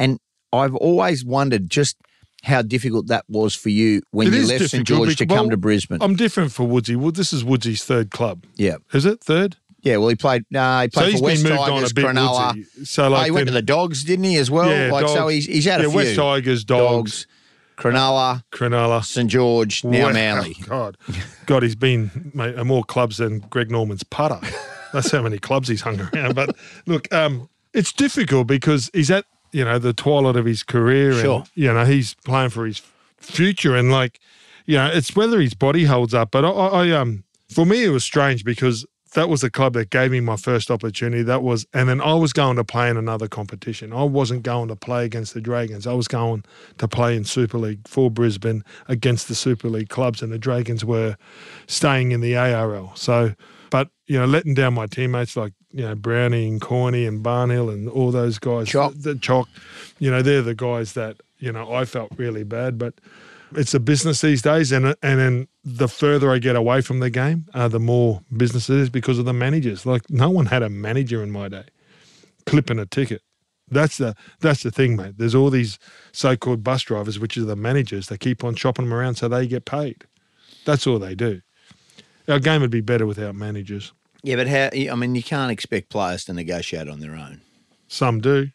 And 0.00 0.18
I've 0.52 0.74
always 0.74 1.24
wondered 1.24 1.70
just 1.70 1.96
how 2.42 2.60
difficult 2.60 3.06
that 3.06 3.24
was 3.28 3.54
for 3.54 3.68
you 3.68 4.02
when 4.10 4.26
It 4.26 4.34
you 4.34 4.46
left 4.48 4.68
St 4.68 4.84
George 4.84 5.16
to 5.18 5.24
because- 5.24 5.36
come 5.36 5.46
well, 5.46 5.50
to 5.50 5.56
Brisbane. 5.56 6.02
I'm 6.02 6.16
different 6.16 6.50
for 6.50 6.66
Woodsy. 6.66 6.96
Well, 6.96 7.12
this 7.12 7.32
is 7.32 7.44
Woodsy's 7.44 7.84
third 7.84 8.10
club. 8.10 8.46
yeah. 8.56 8.78
Is 8.92 9.06
it 9.06 9.20
third? 9.22 9.58
Yeah, 9.82 9.96
well, 9.96 10.08
he 10.08 10.14
played. 10.16 10.44
No, 10.50 10.80
he 10.82 10.88
So 10.92 11.00
played 11.00 11.10
he's 11.10 11.18
for 11.20 11.24
West 11.24 11.42
been 11.42 11.52
moved 11.52 11.60
Tigers, 11.68 11.76
on 11.76 11.90
a 11.90 11.94
bit, 11.94 12.04
Cronulla. 12.04 12.86
So 12.86 13.04
oh, 13.06 13.08
like 13.10 13.24
he 13.26 13.30
went 13.32 13.46
to 13.48 13.52
the 13.52 13.62
Dogs, 13.62 14.04
didn't 14.04 14.24
he, 14.24 14.36
as 14.36 14.50
well? 14.50 14.68
Yeah, 14.68 14.92
like 14.92 15.08
so, 15.08 15.28
he's 15.28 15.46
he's 15.46 15.64
had 15.64 15.80
a 15.80 15.84
Yeah, 15.84 15.88
few. 15.90 15.96
West 15.96 16.16
Tigers, 16.16 16.64
Dogs. 16.64 17.26
Cronulla, 17.76 18.44
Cronulla. 18.52 19.04
St 19.04 19.28
George, 19.30 19.82
now 19.82 20.06
Wow, 20.06 20.12
Manly. 20.12 20.54
God, 20.68 20.96
God, 21.46 21.62
he's 21.62 21.74
been 21.74 22.30
mate, 22.34 22.56
more 22.64 22.84
clubs 22.84 23.16
than 23.16 23.40
Greg 23.40 23.70
Norman's 23.70 24.04
putter. 24.04 24.38
That's 24.92 25.10
how 25.10 25.22
many 25.22 25.38
clubs 25.38 25.68
he's 25.68 25.80
hung 25.80 26.00
around. 26.00 26.34
But 26.34 26.54
look, 26.86 27.12
um, 27.12 27.48
it's 27.72 27.92
difficult 27.92 28.46
because 28.46 28.90
he's 28.92 29.10
at 29.10 29.24
you 29.52 29.64
know 29.64 29.78
the 29.78 29.92
twilight 29.92 30.36
of 30.36 30.44
his 30.44 30.62
career, 30.62 31.12
Sure. 31.20 31.38
and 31.40 31.50
you 31.54 31.72
know 31.72 31.84
he's 31.84 32.14
playing 32.14 32.50
for 32.50 32.66
his 32.66 32.80
future, 33.18 33.74
and 33.74 33.90
like 33.90 34.20
you 34.66 34.76
know 34.76 34.86
it's 34.86 35.16
whether 35.16 35.40
his 35.40 35.54
body 35.54 35.84
holds 35.84 36.14
up. 36.14 36.30
But 36.30 36.44
I, 36.44 36.50
I 36.50 36.86
I, 36.86 36.90
um, 36.92 37.24
for 37.52 37.64
me, 37.66 37.84
it 37.84 37.88
was 37.88 38.04
strange 38.04 38.44
because 38.44 38.86
that 39.14 39.28
was 39.28 39.42
the 39.42 39.50
club 39.50 39.74
that 39.74 39.90
gave 39.90 40.10
me 40.10 40.20
my 40.20 40.36
first 40.36 40.70
opportunity. 40.70 41.22
That 41.22 41.42
was, 41.42 41.66
and 41.74 41.88
then 41.88 42.00
I 42.00 42.14
was 42.14 42.32
going 42.32 42.56
to 42.56 42.64
play 42.64 42.88
in 42.88 42.96
another 42.96 43.28
competition. 43.28 43.92
I 43.92 44.04
wasn't 44.04 44.42
going 44.42 44.68
to 44.68 44.76
play 44.76 45.04
against 45.04 45.34
the 45.34 45.40
Dragons. 45.40 45.86
I 45.86 45.92
was 45.92 46.08
going 46.08 46.44
to 46.78 46.88
play 46.88 47.16
in 47.16 47.24
Super 47.24 47.58
League 47.58 47.86
for 47.86 48.10
Brisbane 48.10 48.64
against 48.88 49.28
the 49.28 49.34
Super 49.34 49.68
League 49.68 49.90
clubs, 49.90 50.22
and 50.22 50.32
the 50.32 50.38
Dragons 50.38 50.84
were 50.84 51.16
staying 51.66 52.12
in 52.12 52.20
the 52.20 52.36
ARL. 52.36 52.92
So, 52.94 53.34
but 53.70 53.88
you 54.06 54.18
know, 54.18 54.26
letting 54.26 54.54
down 54.54 54.74
my 54.74 54.86
teammates 54.86 55.36
like 55.36 55.52
you 55.72 55.82
know 55.82 55.94
Brownie 55.94 56.48
and 56.48 56.60
Corny 56.60 57.06
and 57.06 57.24
Barnhill 57.24 57.72
and 57.72 57.88
all 57.88 58.10
those 58.10 58.38
guys, 58.38 58.68
Chalk. 58.68 58.94
the, 58.94 59.14
the 59.14 59.18
Chalk, 59.18 59.48
you 59.98 60.10
know, 60.10 60.22
they're 60.22 60.42
the 60.42 60.54
guys 60.54 60.94
that 60.94 61.18
you 61.38 61.52
know 61.52 61.72
I 61.72 61.84
felt 61.84 62.12
really 62.16 62.44
bad, 62.44 62.78
but 62.78 62.94
it's 63.54 63.74
a 63.74 63.80
business 63.80 64.22
these 64.22 64.40
days, 64.40 64.72
and 64.72 64.86
and 65.02 65.18
then 65.20 65.48
the 65.64 65.88
further 65.88 66.30
I 66.30 66.38
get 66.38 66.56
away 66.56 66.80
from 66.80 67.00
the 67.00 67.10
game, 67.10 67.46
uh, 67.54 67.68
the 67.68 67.80
more 67.80 68.22
business 68.36 68.68
it 68.68 68.78
is 68.78 68.90
because 68.90 69.18
of 69.18 69.24
the 69.24 69.32
managers. 69.32 69.86
Like 69.86 70.08
no 70.10 70.30
one 70.30 70.46
had 70.46 70.62
a 70.62 70.68
manager 70.68 71.22
in 71.22 71.30
my 71.30 71.48
day, 71.48 71.64
clipping 72.46 72.78
a 72.78 72.86
ticket. 72.86 73.22
That's 73.70 73.96
the 73.96 74.14
that's 74.40 74.62
the 74.62 74.70
thing, 74.70 74.96
mate. 74.96 75.14
There's 75.16 75.34
all 75.34 75.50
these 75.50 75.78
so-called 76.12 76.62
bus 76.62 76.82
drivers, 76.82 77.18
which 77.18 77.38
are 77.38 77.44
the 77.44 77.56
managers. 77.56 78.08
They 78.08 78.18
keep 78.18 78.44
on 78.44 78.54
shopping 78.54 78.84
them 78.86 78.94
around 78.94 79.14
so 79.14 79.28
they 79.28 79.46
get 79.46 79.64
paid. 79.64 80.04
That's 80.64 80.86
all 80.86 80.98
they 80.98 81.14
do. 81.14 81.40
Our 82.28 82.38
game 82.38 82.60
would 82.60 82.70
be 82.70 82.80
better 82.80 83.06
without 83.06 83.34
managers. 83.34 83.92
Yeah, 84.22 84.36
but 84.36 84.46
how? 84.46 84.70
I 84.72 84.94
mean, 84.94 85.14
you 85.14 85.22
can't 85.22 85.50
expect 85.50 85.88
players 85.88 86.24
to 86.26 86.32
negotiate 86.32 86.88
on 86.88 87.00
their 87.00 87.14
own. 87.14 87.40
Some 87.88 88.20
do. 88.20 88.50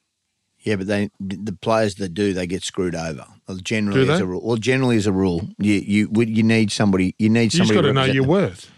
Yeah, 0.68 0.76
but 0.76 0.88
they 0.88 1.10
the 1.20 1.54
players 1.54 1.96
that 1.96 2.14
do 2.14 2.34
they 2.34 2.46
get 2.46 2.62
screwed 2.64 2.94
over. 2.94 3.26
Generally, 3.64 4.06
Do 4.06 4.12
as 4.12 4.20
they? 4.20 4.24
a 4.24 4.28
rule. 4.28 4.42
Well, 4.44 4.58
generally 4.58 4.98
as 4.98 5.08
a 5.08 5.12
rule, 5.14 5.48
you 5.60 5.74
you 5.76 6.10
would- 6.10 6.30
you 6.30 6.44
need 6.44 6.72
somebody. 6.72 7.16
You 7.18 7.30
need 7.30 7.52
somebody. 7.54 7.56
You 7.56 7.60
just 7.60 7.68
somebody. 7.70 7.76
got 7.94 8.02
to 8.06 8.08
know 8.08 8.14
your 8.14 8.24
them. 8.24 8.32
worth. 8.32 8.72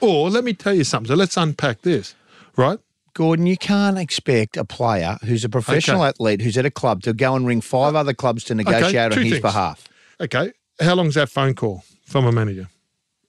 Or 0.00 0.30
let 0.30 0.44
me 0.44 0.52
tell 0.54 0.72
you 0.74 0.84
something. 0.84 1.08
So 1.08 1.14
let's 1.14 1.36
unpack 1.36 1.82
this, 1.82 2.14
right? 2.56 2.78
Gorden, 3.14 3.46
you 3.46 3.56
can't 3.56 3.98
expect 3.98 4.56
a 4.56 4.64
player 4.64 5.16
who's 5.24 5.44
a 5.44 5.48
professional 5.48 6.00
Okay. 6.02 6.08
athlete 6.08 6.40
who's 6.42 6.56
at 6.58 6.66
a 6.66 6.70
club 6.70 7.02
to 7.02 7.12
go 7.14 7.34
and 7.36 7.46
ring 7.46 7.60
five 7.62 7.94
uh, 7.94 7.98
other 8.00 8.14
clubs 8.14 8.44
to 8.44 8.54
negotiate 8.54 9.12
two 9.12 9.18
on 9.20 9.22
his 9.24 9.32
things. 9.34 9.42
behalf. 9.42 9.88
Okay. 10.20 10.52
How 10.80 10.94
long's 10.94 11.14
that 11.14 11.28
phone 11.30 11.54
call 11.54 11.82
from 12.06 12.26
a 12.26 12.32
manager? 12.32 12.68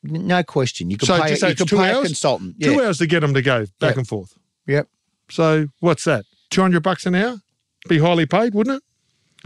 No 0.04 0.44
question. 0.44 0.90
You 0.90 0.98
could 0.98 1.08
So 1.08 1.22
pay, 1.22 1.36
just 1.36 1.60
you 1.60 1.66
two 1.66 1.78
pay 1.78 1.90
a 1.92 1.96
hours? 1.98 2.08
consultant. 2.08 2.56
Two 2.62 2.82
hours 2.82 2.98
to 3.00 3.08
get 3.08 3.20
them 3.22 3.34
to 3.34 3.42
go 3.42 3.66
back 3.80 3.96
Yeah. 3.96 4.00
and 4.00 4.08
forth. 4.08 4.38
Yep. 4.68 4.88
So 5.30 5.68
what's 5.82 6.04
that? 6.06 6.24
Two 6.50 6.62
hundred 6.62 6.84
bucks 6.84 7.06
an 7.06 7.16
hour? 7.16 7.42
Be 7.88 8.00
highly 8.00 8.26
paid, 8.26 8.54
wouldn't 8.54 8.78
it? 8.78 8.84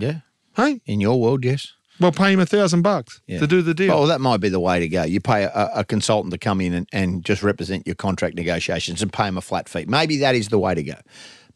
Yeah. 0.02 0.20
Hey, 0.56 0.82
In 0.86 1.00
your 1.00 1.20
world, 1.22 1.46
yes. 1.46 1.74
well, 2.00 2.12
pay 2.12 2.34
him 2.34 2.40
a 2.40 2.46
thousand 2.46 2.82
bucks 2.82 3.22
to 3.30 3.48
do 3.48 3.62
the 3.62 3.74
deal. 3.74 3.94
Oh, 3.94 4.08
that 4.08 4.20
might 4.20 4.42
be 4.42 4.50
the 4.50 4.60
way 4.60 4.80
to 4.80 4.88
go. 4.90 5.04
You 5.04 5.22
pay 5.22 5.44
a, 5.44 5.70
a 5.76 5.86
consultant 5.86 6.34
to 6.34 6.38
come 6.38 6.60
in 6.60 6.74
and, 6.74 6.88
and 6.92 7.24
just 7.24 7.42
represent 7.42 7.86
your 7.88 7.96
contract 7.96 8.36
negotiations 8.36 9.02
and 9.02 9.14
pay 9.14 9.28
him 9.28 9.38
a 9.38 9.42
flat 9.42 9.70
fee. 9.70 9.86
Maybe 9.88 10.18
that 10.18 10.36
is 10.36 10.50
the 10.50 10.60
way 10.60 10.76
to 10.76 10.84
go. 10.84 10.96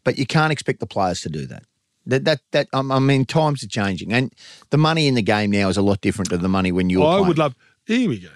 But 0.04 0.18
you 0.18 0.24
can't 0.26 0.52
expect 0.52 0.80
the 0.80 0.86
players 0.86 1.20
to 1.22 1.28
do 1.28 1.46
that. 1.46 1.64
That 2.06 2.24
that 2.24 2.40
that 2.52 2.68
um, 2.72 2.92
I 2.92 3.00
mean, 3.00 3.24
times 3.24 3.64
are 3.64 3.68
changing, 3.68 4.12
and 4.12 4.32
the 4.70 4.78
money 4.78 5.08
in 5.08 5.14
the 5.14 5.22
game 5.22 5.50
now 5.50 5.68
is 5.68 5.76
a 5.76 5.82
lot 5.82 6.00
different 6.00 6.30
to 6.30 6.38
the 6.38 6.48
money 6.48 6.70
when 6.70 6.88
you 6.88 7.00
were. 7.00 7.06
I 7.06 7.08
playing. 7.14 7.26
would 7.28 7.38
love. 7.38 7.54
Here 7.84 8.08
we 8.08 8.20
go. 8.20 8.28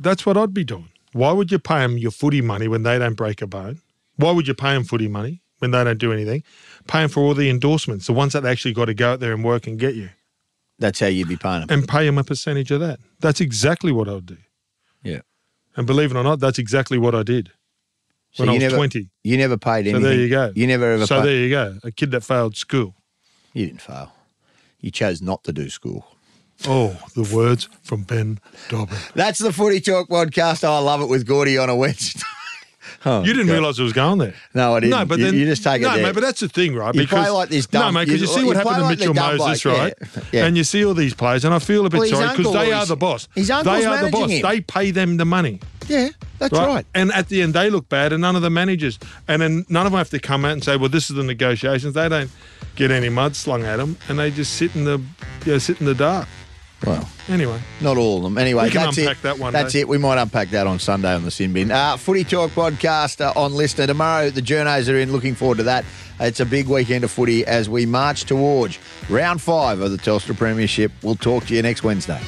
That's 0.00 0.24
what 0.24 0.36
I'd 0.38 0.54
be 0.54 0.64
doing. 0.64 0.88
Why 1.12 1.32
would 1.32 1.52
you 1.52 1.58
pay 1.58 1.80
them 1.80 1.98
your 1.98 2.10
footy 2.10 2.40
money 2.40 2.66
when 2.68 2.82
they 2.84 2.98
don't 2.98 3.14
break 3.14 3.42
a 3.42 3.46
bone? 3.46 3.80
Why 4.16 4.30
would 4.32 4.48
you 4.48 4.54
pay 4.54 4.72
them 4.74 4.84
footy 4.84 5.08
money 5.08 5.42
when 5.58 5.70
they 5.72 5.84
don't 5.84 5.98
do 5.98 6.12
anything? 6.12 6.42
Pay 6.88 7.02
them 7.02 7.08
for 7.10 7.20
all 7.20 7.34
the 7.34 7.48
endorsements, 7.50 8.06
the 8.06 8.12
ones 8.12 8.32
that 8.32 8.42
they 8.42 8.50
actually 8.50 8.74
got 8.74 8.86
to 8.86 8.94
go 8.94 9.12
out 9.12 9.20
there 9.20 9.32
and 9.32 9.44
work 9.44 9.66
and 9.68 9.78
get 9.78 9.94
you, 9.94 10.08
That's 10.80 10.98
how 10.98 11.06
you'd 11.06 11.28
be 11.28 11.36
paying 11.36 11.60
them. 11.60 11.70
and 11.78 11.86
pay 11.88 12.04
them 12.06 12.18
a 12.18 12.24
percentage 12.24 12.70
of 12.72 12.80
that. 12.80 12.98
That's 13.20 13.40
exactly 13.40 13.92
what 13.92 14.08
I 14.08 14.12
would 14.14 14.26
do. 14.26 14.38
Yeah. 15.04 15.20
And 15.76 15.86
believe 15.86 16.10
it 16.10 16.16
or 16.16 16.24
not, 16.24 16.40
that's 16.40 16.58
exactly 16.58 16.98
what 16.98 17.14
I 17.14 17.22
did 17.22 17.52
So 18.32 18.42
when 18.42 18.48
I 18.48 18.52
was 18.54 18.62
never, 18.62 18.76
20. 18.76 19.08
You 19.22 19.36
never 19.36 19.56
paid 19.56 19.86
anything. 19.86 20.02
So 20.02 20.08
there 20.08 20.16
you 20.18 20.28
go. 20.28 20.50
You 20.56 20.66
never 20.66 20.92
ever. 20.92 21.06
So 21.06 21.20
paid, 21.20 21.26
there 21.26 21.36
you 21.36 21.50
go. 21.50 21.78
A 21.84 21.92
kid 21.92 22.10
that 22.10 22.24
failed 22.24 22.56
school. 22.56 22.94
You 23.52 23.66
didn't 23.66 23.82
fail. 23.82 24.12
You 24.80 24.90
chose 24.90 25.20
not 25.22 25.44
to 25.44 25.52
do 25.52 25.68
school. 25.70 26.06
Oh, 26.66 26.96
the 27.14 27.22
words 27.34 27.68
from 27.82 28.02
Ben 28.02 28.40
Dobbin. 28.68 28.96
That's 29.14 29.38
the 29.38 29.52
Footy 29.52 29.80
Talk 29.80 30.08
podcast. 30.08 30.64
Oh, 30.64 30.72
I 30.72 30.78
love 30.80 31.00
it 31.00 31.06
with 31.08 31.26
Gordy 31.26 31.56
on 31.58 31.68
a 31.70 31.76
Wednesday. 31.76 32.20
Oh, 33.08 33.24
You 33.24 33.32
didn't 33.32 33.46
God. 33.46 33.52
realise 33.54 33.78
it 33.78 33.82
was 33.82 33.92
going 33.92 34.18
there. 34.18 34.34
No, 34.54 34.74
I 34.76 34.80
didn't. 34.80 34.90
No, 34.90 35.04
but 35.04 35.18
You- 35.18 35.24
then 35.24 35.34
you 35.34 35.46
just 35.46 35.62
take 35.64 35.80
it 35.80 35.84
No, 35.84 35.94
there. 35.94 36.02
mate, 36.06 36.14
but 36.14 36.22
that's 36.22 36.40
the 36.40 36.48
thing, 36.48 36.74
right? 36.74 36.92
Because 36.92 37.00
you 37.00 37.06
because 37.06 37.24
play 37.26 37.30
like 37.30 37.48
this 37.48 37.66
dumb- 37.66 37.82
No, 37.86 37.92
mate, 38.00 38.06
because 38.06 38.20
you, 38.20 38.28
you- 38.28 38.34
see 38.34 38.44
what 38.44 38.56
happened 38.56 38.82
like 38.82 38.98
to 38.98 39.08
Mitchell 39.08 39.14
Moses, 39.14 39.64
right? 39.64 39.94
yeah. 40.00 40.20
Yeah. 40.32 40.44
And 40.46 40.56
you 40.56 40.64
see 40.64 40.84
all 40.84 40.94
these 40.94 41.14
players, 41.14 41.44
and 41.44 41.54
I 41.54 41.58
feel 41.58 41.86
a 41.86 41.90
bit 41.90 42.00
Well, 42.00 42.08
sorry 42.08 42.36
because 42.36 42.52
they 42.52 42.72
are 42.72 42.84
the 42.86 42.96
boss. 42.96 43.28
his 43.34 43.50
uncle's 43.50 43.78
they 43.80 43.84
are 43.86 44.04
the 44.04 44.10
boss. 44.10 44.30
him. 44.30 44.42
They 44.42 44.60
pay 44.60 44.90
them 44.90 45.16
the 45.16 45.24
money. 45.24 45.60
Yeah, 45.88 46.10
that's 46.38 46.52
Right? 46.52 46.66
right. 46.66 46.86
And 46.94 47.10
at 47.14 47.28
the 47.30 47.40
end, 47.40 47.54
they 47.54 47.70
look 47.70 47.88
bad, 47.88 48.12
and 48.12 48.20
none 48.20 48.36
of 48.36 48.42
the 48.42 48.50
managers, 48.50 48.98
and 49.26 49.40
then 49.40 49.64
none 49.70 49.86
of 49.86 49.92
them 49.92 49.98
have 49.98 50.10
to 50.10 50.18
come 50.18 50.44
out 50.44 50.52
and 50.52 50.62
say, 50.62 50.76
"Well, 50.76 50.90
this 50.90 51.08
is 51.08 51.16
the 51.16 51.22
negotiations." 51.22 51.94
They 51.94 52.08
don't 52.10 52.30
get 52.76 52.90
any 52.90 53.08
mud 53.08 53.34
slung 53.36 53.64
at 53.64 53.76
them, 53.78 53.96
and 54.08 54.18
they 54.18 54.30
just 54.30 54.52
sit 54.54 54.76
in 54.76 54.84
the, 54.84 55.00
you 55.46 55.52
know, 55.52 55.58
sit 55.58 55.80
in 55.80 55.86
the 55.86 55.94
dark. 55.94 56.28
Well, 56.86 57.08
Anyway, 57.28 57.60
not 57.80 57.96
all 57.98 58.18
of 58.18 58.22
them. 58.22 58.38
Anyway, 58.38 58.64
We 58.64 58.70
can 58.70 58.82
that's 58.84 58.96
unpack 58.98 59.16
it. 59.18 59.22
that 59.22 59.38
one 59.38 59.52
That's 59.52 59.72
day. 59.72 59.80
it. 59.80 59.88
We 59.88 59.98
might 59.98 60.16
unpack 60.20 60.50
that 60.50 60.66
on 60.66 60.78
Sunday 60.78 61.12
on 61.12 61.24
the 61.24 61.30
Sin 61.30 61.52
Bin. 61.52 61.70
Uh, 61.72 61.96
Footy 61.96 62.22
Talk 62.24 62.52
podcast 62.52 63.20
uh, 63.20 63.32
on 63.38 63.52
LiSTNR 63.52 63.86
tomorrow. 63.88 64.30
The 64.30 64.40
journos 64.40 64.90
are 64.92 64.96
in. 64.96 65.10
Looking 65.12 65.34
forward 65.34 65.58
to 65.58 65.64
that. 65.64 65.84
It's 66.20 66.40
a 66.40 66.46
big 66.46 66.68
weekend 66.68 67.04
of 67.04 67.10
footy 67.10 67.44
as 67.46 67.68
we 67.68 67.84
march 67.84 68.24
towards 68.24 68.78
round 69.10 69.42
five 69.42 69.80
of 69.80 69.90
the 69.90 69.98
Telstra 69.98 70.36
Premiership. 70.36 70.92
We'll 71.02 71.16
talk 71.16 71.46
to 71.46 71.54
you 71.54 71.62
next 71.62 71.82
Wednesday. 71.82 72.20